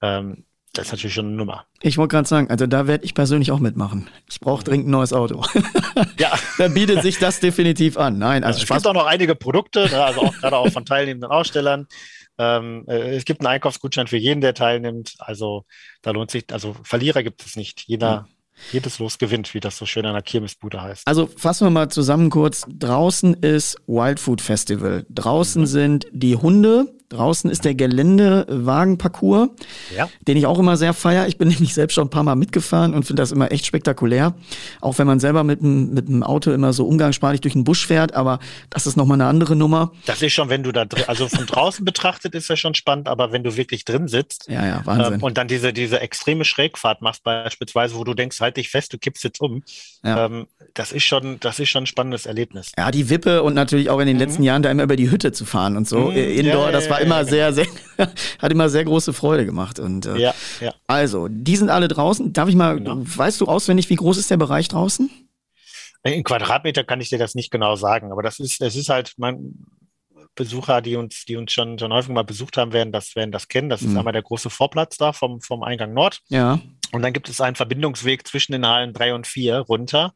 [0.00, 0.44] Ähm,
[0.78, 1.66] das ist natürlich schon eine Nummer.
[1.82, 4.08] Ich wollte gerade sagen, also da werde ich persönlich auch mitmachen.
[4.30, 5.44] Ich brauche dringend ein neues Auto.
[6.20, 6.32] ja.
[6.58, 8.18] da bietet sich das definitiv an.
[8.18, 10.84] Nein, also ja, es gibt auch noch einige Produkte, ne, also auch gerade auch von
[10.84, 11.88] teilnehmenden Ausstellern.
[12.38, 15.16] Ähm, äh, es gibt einen Einkaufsgutschein für jeden, der teilnimmt.
[15.18, 15.64] Also
[16.00, 17.82] da lohnt sich, also Verlierer gibt es nicht.
[17.88, 18.26] Jeder, ja.
[18.70, 21.08] Jedes Los gewinnt, wie das so schön an der Kirmesbude heißt.
[21.08, 22.66] Also fassen wir mal zusammen kurz.
[22.68, 25.04] Draußen ist Wild Food Festival.
[25.10, 25.66] Draußen mhm.
[25.66, 29.48] sind die Hunde, Draußen ist der Geländewagenparcours,
[29.96, 30.08] ja.
[30.26, 31.26] den ich auch immer sehr feier.
[31.26, 34.34] Ich bin nämlich selbst schon ein paar Mal mitgefahren und finde das immer echt spektakulär.
[34.80, 37.86] Auch wenn man selber mit dem, mit dem Auto immer so umgangssprachlich durch den Busch
[37.86, 38.40] fährt, aber
[38.70, 39.92] das ist nochmal eine andere Nummer.
[40.06, 43.08] Das ist schon, wenn du da drin, also von draußen betrachtet ist das schon spannend,
[43.08, 45.14] aber wenn du wirklich drin sitzt ja, ja, Wahnsinn.
[45.14, 48.92] Ähm, und dann diese, diese extreme Schrägfahrt machst, beispielsweise, wo du denkst, halt dich fest,
[48.92, 49.62] du kippst jetzt um,
[50.04, 50.26] ja.
[50.26, 52.72] ähm, das ist schon, das ist schon ein spannendes Erlebnis.
[52.76, 54.22] Ja, die Wippe und natürlich auch in den mhm.
[54.22, 56.10] letzten Jahren da immer über die Hütte zu fahren und so.
[56.10, 56.16] Mhm.
[56.16, 57.66] Indoor, ja, das war immer sehr, sehr,
[58.38, 59.78] hat immer sehr große Freude gemacht.
[59.78, 60.74] Und, äh, ja, ja.
[60.86, 62.32] Also, die sind alle draußen.
[62.32, 62.98] Darf ich mal, genau.
[63.00, 65.10] weißt du auswendig, wie groß ist der Bereich draußen?
[66.04, 69.14] In Quadratmeter kann ich dir das nicht genau sagen, aber das ist, das ist halt,
[69.16, 69.66] mein
[70.34, 73.48] Besucher, die uns, die uns schon, schon häufig mal besucht haben, werden das, werden das
[73.48, 73.68] kennen.
[73.68, 73.98] Das ist mhm.
[73.98, 76.20] einmal der große Vorplatz da vom, vom Eingang Nord.
[76.28, 76.60] Ja.
[76.92, 80.14] Und dann gibt es einen Verbindungsweg zwischen den Hallen drei und vier runter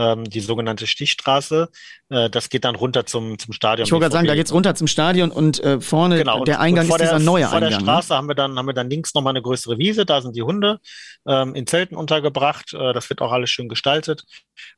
[0.00, 1.68] ähm, die sogenannte Stichstraße.
[2.08, 3.84] Äh, das geht dann runter zum, zum Stadion.
[3.84, 6.88] Ich wollte gerade sagen, da geht's runter zum Stadion und äh, vorne genau, der Eingang
[6.88, 7.70] ist dieser der, neue vor Eingang.
[7.70, 7.84] Vor der ne?
[7.84, 8.16] Straße ne?
[8.16, 10.80] haben wir dann haben wir dann links nochmal eine größere Wiese, da sind die Hunde
[11.26, 12.72] ähm, in Zelten untergebracht.
[12.72, 14.24] Äh, das wird auch alles schön gestaltet.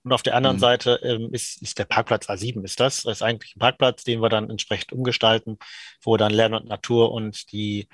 [0.02, 0.60] Und auf der anderen mhm.
[0.60, 3.02] Seite ähm, ist, ist der Parkplatz A7 ist das.
[3.02, 5.58] Das ist eigentlich ein Parkplatz, den wir dann entsprechend umgestalten,
[6.02, 7.88] wo dann Lern und Natur und die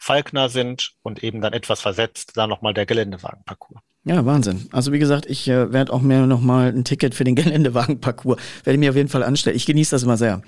[0.00, 3.80] Falkner sind und eben dann etwas versetzt, dann nochmal der Geländewagenparcours.
[4.04, 4.66] Ja, Wahnsinn.
[4.72, 8.74] Also wie gesagt, ich äh, werde auch mir nochmal ein Ticket für den Geländewagenparcours, werde
[8.74, 9.54] ich mir auf jeden Fall anstellen.
[9.54, 10.42] Ich genieße das immer sehr.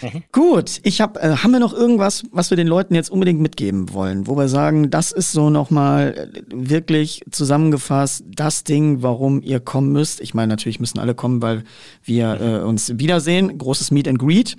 [0.00, 0.22] Mhm.
[0.32, 3.92] Gut, ich habe, äh, haben wir noch irgendwas, was wir den Leuten jetzt unbedingt mitgeben
[3.92, 9.60] wollen, wo wir sagen, das ist so nochmal äh, wirklich zusammengefasst das Ding, warum ihr
[9.60, 10.22] kommen müsst.
[10.22, 11.64] Ich meine, natürlich müssen alle kommen, weil
[12.04, 13.58] wir äh, uns wiedersehen.
[13.58, 14.56] Großes Meet and Greet.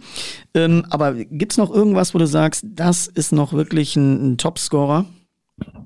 [0.53, 5.05] Ähm, aber gibt's noch irgendwas, wo du sagst, das ist noch wirklich ein, ein Topscorer?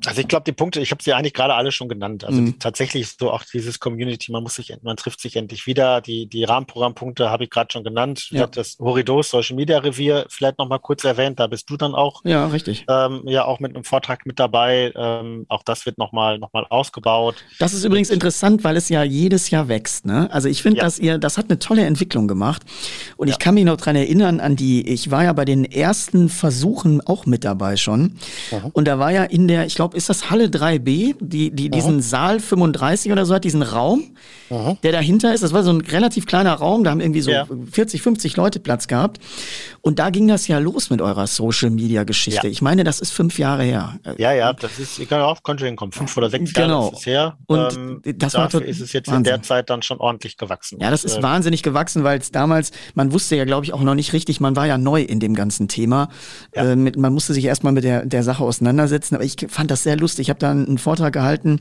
[0.06, 2.24] Also ich glaube, die Punkte, ich habe sie eigentlich gerade alle schon genannt.
[2.24, 2.60] Also mhm.
[2.60, 6.02] tatsächlich so auch dieses Community, man muss sich, man trifft sich endlich wieder.
[6.02, 8.28] Die, die Rahmenprogrammpunkte habe ich gerade schon genannt.
[8.32, 8.48] Ja.
[8.48, 12.22] Das Horidos Social Media Revier vielleicht nochmal kurz erwähnt, da bist du dann auch.
[12.26, 12.86] Ja, richtig.
[12.90, 14.92] Ähm, ja, auch mit einem Vortrag mit dabei.
[14.96, 17.36] Ähm, auch das wird nochmal noch mal ausgebaut.
[17.60, 20.06] Das ist übrigens interessant, weil es ja jedes Jahr wächst.
[20.06, 20.30] Ne?
[20.32, 20.84] Also ich finde, ja.
[20.84, 22.64] dass ihr, das hat eine tolle Entwicklung gemacht.
[23.16, 23.34] Und ja.
[23.34, 27.02] ich kann mich noch dran erinnern an die, ich war ja bei den ersten Versuchen
[27.02, 28.18] auch mit dabei schon.
[28.52, 28.72] Mhm.
[28.74, 32.02] Und da war ja in der, ich glaube, ist das Halle 3b, die, die diesen
[32.02, 34.16] Saal 35 oder so hat, diesen Raum,
[34.50, 34.78] Aha.
[34.84, 35.44] der dahinter ist.
[35.44, 37.48] Das war so ein relativ kleiner Raum, da haben irgendwie so ja.
[37.72, 39.20] 40, 50 Leute Platz gehabt.
[39.82, 42.48] Und da ging das ja los mit eurer Social Media Geschichte.
[42.48, 42.52] Ja.
[42.52, 44.00] Ich meine, das ist fünf Jahre her.
[44.18, 46.84] Ja, ja, das ist, ich kann auch Conjuring kommen, fünf oder sechs genau.
[46.84, 47.38] Jahre ist es her.
[47.48, 49.18] Und ähm, das war ist es jetzt Wahnsinn.
[49.18, 50.80] in der Zeit dann schon ordentlich gewachsen.
[50.80, 53.82] Ja, das ist ähm, wahnsinnig gewachsen, weil es damals, man wusste ja, glaube ich, auch
[53.82, 56.10] noch nicht richtig, man war ja neu in dem ganzen Thema.
[56.56, 56.72] Ja.
[56.72, 59.16] Äh, mit, man musste sich erstmal mit der, der Sache auseinandersetzen.
[59.16, 60.24] Aber ich fand das sehr lustig.
[60.24, 61.60] Ich habe da einen Vortrag gehalten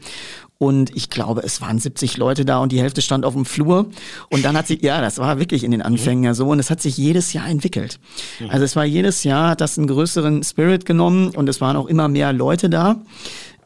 [0.62, 3.86] und ich glaube, es waren 70 Leute da und die Hälfte stand auf dem Flur.
[4.30, 6.46] Und dann hat sie, ja, das war wirklich in den Anfängen ja so.
[6.46, 7.98] Und es hat sich jedes Jahr entwickelt.
[8.38, 8.50] Mhm.
[8.50, 11.88] Also es war jedes Jahr, hat das einen größeren Spirit genommen und es waren auch
[11.88, 13.02] immer mehr Leute da.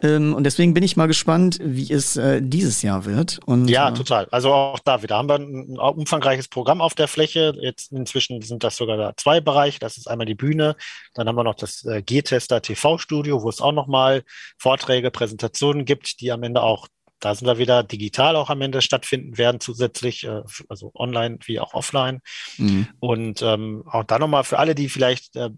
[0.03, 3.41] Ähm, und deswegen bin ich mal gespannt, wie es äh, dieses Jahr wird.
[3.47, 4.27] Und, ja, äh, total.
[4.31, 7.55] Also auch da wieder haben wir ein umfangreiches Programm auf der Fläche.
[7.61, 9.79] Jetzt inzwischen sind das sogar zwei Bereiche.
[9.79, 10.77] Das ist einmal die Bühne,
[11.15, 14.23] dann haben wir noch das äh, G-Tester TV-Studio, wo es auch nochmal
[14.59, 16.89] Vorträge, Präsentationen gibt, die am Ende auch
[17.19, 21.59] da sind wir wieder digital auch am Ende stattfinden werden, zusätzlich, äh, also online wie
[21.61, 22.21] auch offline.
[22.59, 22.89] Mhm.
[23.01, 25.51] Und ähm, auch da nochmal für alle, die vielleicht äh, äh,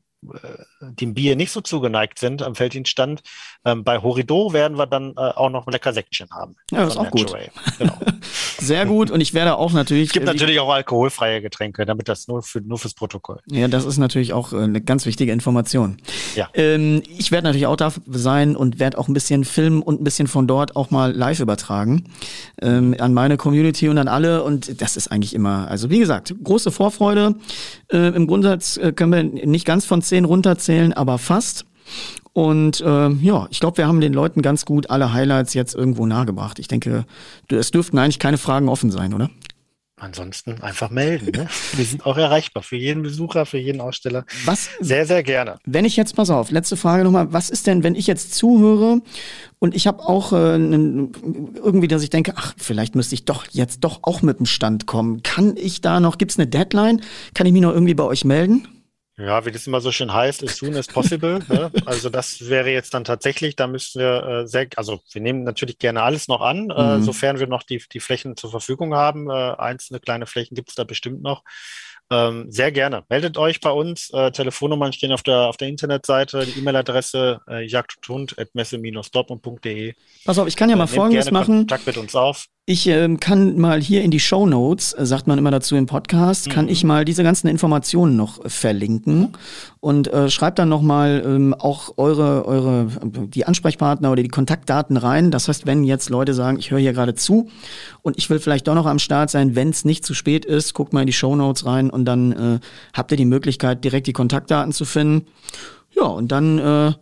[0.81, 3.23] dem Bier nicht so zugeneigt sind am Felddienststand.
[3.65, 6.57] Ähm, bei Horido werden wir dann äh, auch noch ein lecker Sektchen haben.
[6.73, 7.33] Ja, das ist auch gut.
[7.79, 7.99] Genau.
[8.59, 10.09] Sehr gut und ich werde auch natürlich.
[10.09, 13.39] Es gibt äh, natürlich auch alkoholfreie Getränke, damit das nur, für, nur fürs Protokoll.
[13.47, 15.99] Ja, das ist natürlich auch äh, eine ganz wichtige Information.
[16.35, 16.49] Ja.
[16.55, 20.05] Ähm, ich werde natürlich auch da sein und werde auch ein bisschen filmen und ein
[20.05, 22.11] bisschen von dort auch mal live übertragen
[22.61, 26.35] ähm, an meine Community und an alle und das ist eigentlich immer, also wie gesagt,
[26.43, 27.37] große Vorfreude.
[27.93, 31.65] Äh, Im Grundsatz äh, können wir nicht ganz von zehn runterzählen, aber fast.
[32.33, 36.07] Und äh, ja, ich glaube, wir haben den Leuten ganz gut alle Highlights jetzt irgendwo
[36.07, 36.59] nahegebracht.
[36.59, 37.05] Ich denke,
[37.51, 39.31] es dürften eigentlich keine Fragen offen sein, oder?
[40.01, 41.33] Ansonsten einfach melden.
[41.33, 41.49] Ne?
[41.75, 44.25] Wir sind auch erreichbar für jeden Besucher, für jeden Aussteller.
[44.45, 44.71] Was?
[44.79, 45.59] Sehr, sehr gerne.
[45.65, 47.33] Wenn ich jetzt, pass auf, letzte Frage nochmal.
[47.33, 49.01] Was ist denn, wenn ich jetzt zuhöre
[49.59, 53.81] und ich habe auch äh, irgendwie, dass ich denke, ach, vielleicht müsste ich doch jetzt
[53.83, 55.23] doch auch mit dem Stand kommen.
[55.25, 57.03] Kann ich da noch, gibt es eine Deadline?
[57.35, 58.69] Kann ich mich noch irgendwie bei euch melden?
[59.19, 61.41] Ja, wie das immer so schön heißt, as soon as possible.
[61.49, 61.73] ne?
[61.87, 65.79] Also das wäre jetzt dann tatsächlich, da müssen wir äh, sehr, also wir nehmen natürlich
[65.79, 67.01] gerne alles noch an, äh, mhm.
[67.01, 69.29] äh, sofern wir noch die, die Flächen zur Verfügung haben.
[69.29, 71.43] Äh, einzelne kleine Flächen gibt es da bestimmt noch.
[72.11, 73.05] Ähm, sehr gerne.
[73.09, 74.11] Meldet euch bei uns.
[74.11, 79.95] Äh, Telefonnummern stehen auf der, auf der Internetseite, die E-Mail-Adresse äh, jagdhund.messe-dortmund.de.
[80.25, 81.59] Pass auf, ich kann ja mal äh, Folgendes machen.
[81.59, 82.47] Kontakt mit uns auf.
[82.71, 85.87] Ich ähm, kann mal hier in die Show Notes, äh, sagt man immer dazu im
[85.87, 86.53] Podcast, mhm.
[86.53, 89.33] kann ich mal diese ganzen Informationen noch verlinken
[89.81, 95.31] und äh, schreibt dann nochmal ähm, auch eure, eure, die Ansprechpartner oder die Kontaktdaten rein.
[95.31, 97.49] Das heißt, wenn jetzt Leute sagen, ich höre hier gerade zu
[98.03, 100.75] und ich will vielleicht doch noch am Start sein, wenn es nicht zu spät ist,
[100.75, 102.61] guckt mal in die Show Notes rein und dann äh,
[102.93, 105.27] habt ihr die Möglichkeit, direkt die Kontaktdaten zu finden.
[105.97, 106.93] Ja, und dann äh,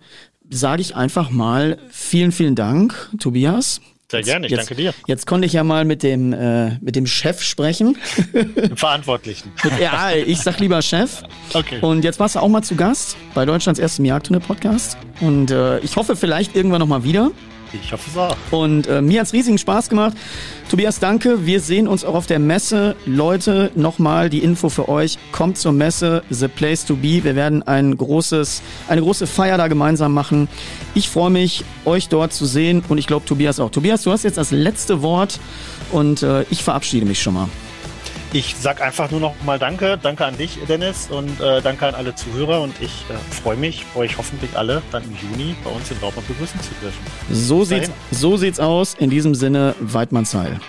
[0.48, 3.80] sage ich einfach mal vielen, vielen Dank, Tobias.
[4.10, 4.94] Sehr gerne, ich jetzt, danke dir.
[5.06, 7.96] Jetzt konnte ich ja mal mit dem, äh, mit dem Chef sprechen.
[8.32, 9.52] Dem Verantwortlichen.
[9.80, 11.22] ja, ich sag lieber Chef.
[11.52, 11.80] Okay.
[11.80, 14.96] Und jetzt warst du auch mal zu Gast bei Deutschlands erstem Jagdhunde-Podcast.
[15.20, 17.32] Und äh, ich hoffe vielleicht irgendwann nochmal wieder.
[17.72, 18.36] Ich hoffe es auch.
[18.50, 20.16] Und äh, mir hat es riesigen Spaß gemacht.
[20.70, 21.46] Tobias, danke.
[21.46, 22.96] Wir sehen uns auch auf der Messe.
[23.06, 25.18] Leute, nochmal die Info für euch.
[25.32, 27.24] Kommt zur Messe, The Place to Be.
[27.24, 30.48] Wir werden ein großes, eine große Feier da gemeinsam machen.
[30.94, 33.70] Ich freue mich, euch dort zu sehen und ich glaube, Tobias auch.
[33.70, 35.40] Tobias, du hast jetzt das letzte Wort
[35.92, 37.48] und äh, ich verabschiede mich schon mal.
[38.32, 39.98] Ich sag einfach nur noch mal Danke.
[40.02, 42.60] Danke an dich, Dennis, und äh, danke an alle Zuhörer.
[42.60, 46.26] Und ich äh, freue mich, euch hoffentlich alle dann im Juni bei uns in Dortmund
[46.28, 46.98] begrüßen zu dürfen.
[47.30, 48.94] So sieht's, so sieht's aus.
[48.94, 50.60] In diesem Sinne, Weidmannsheil.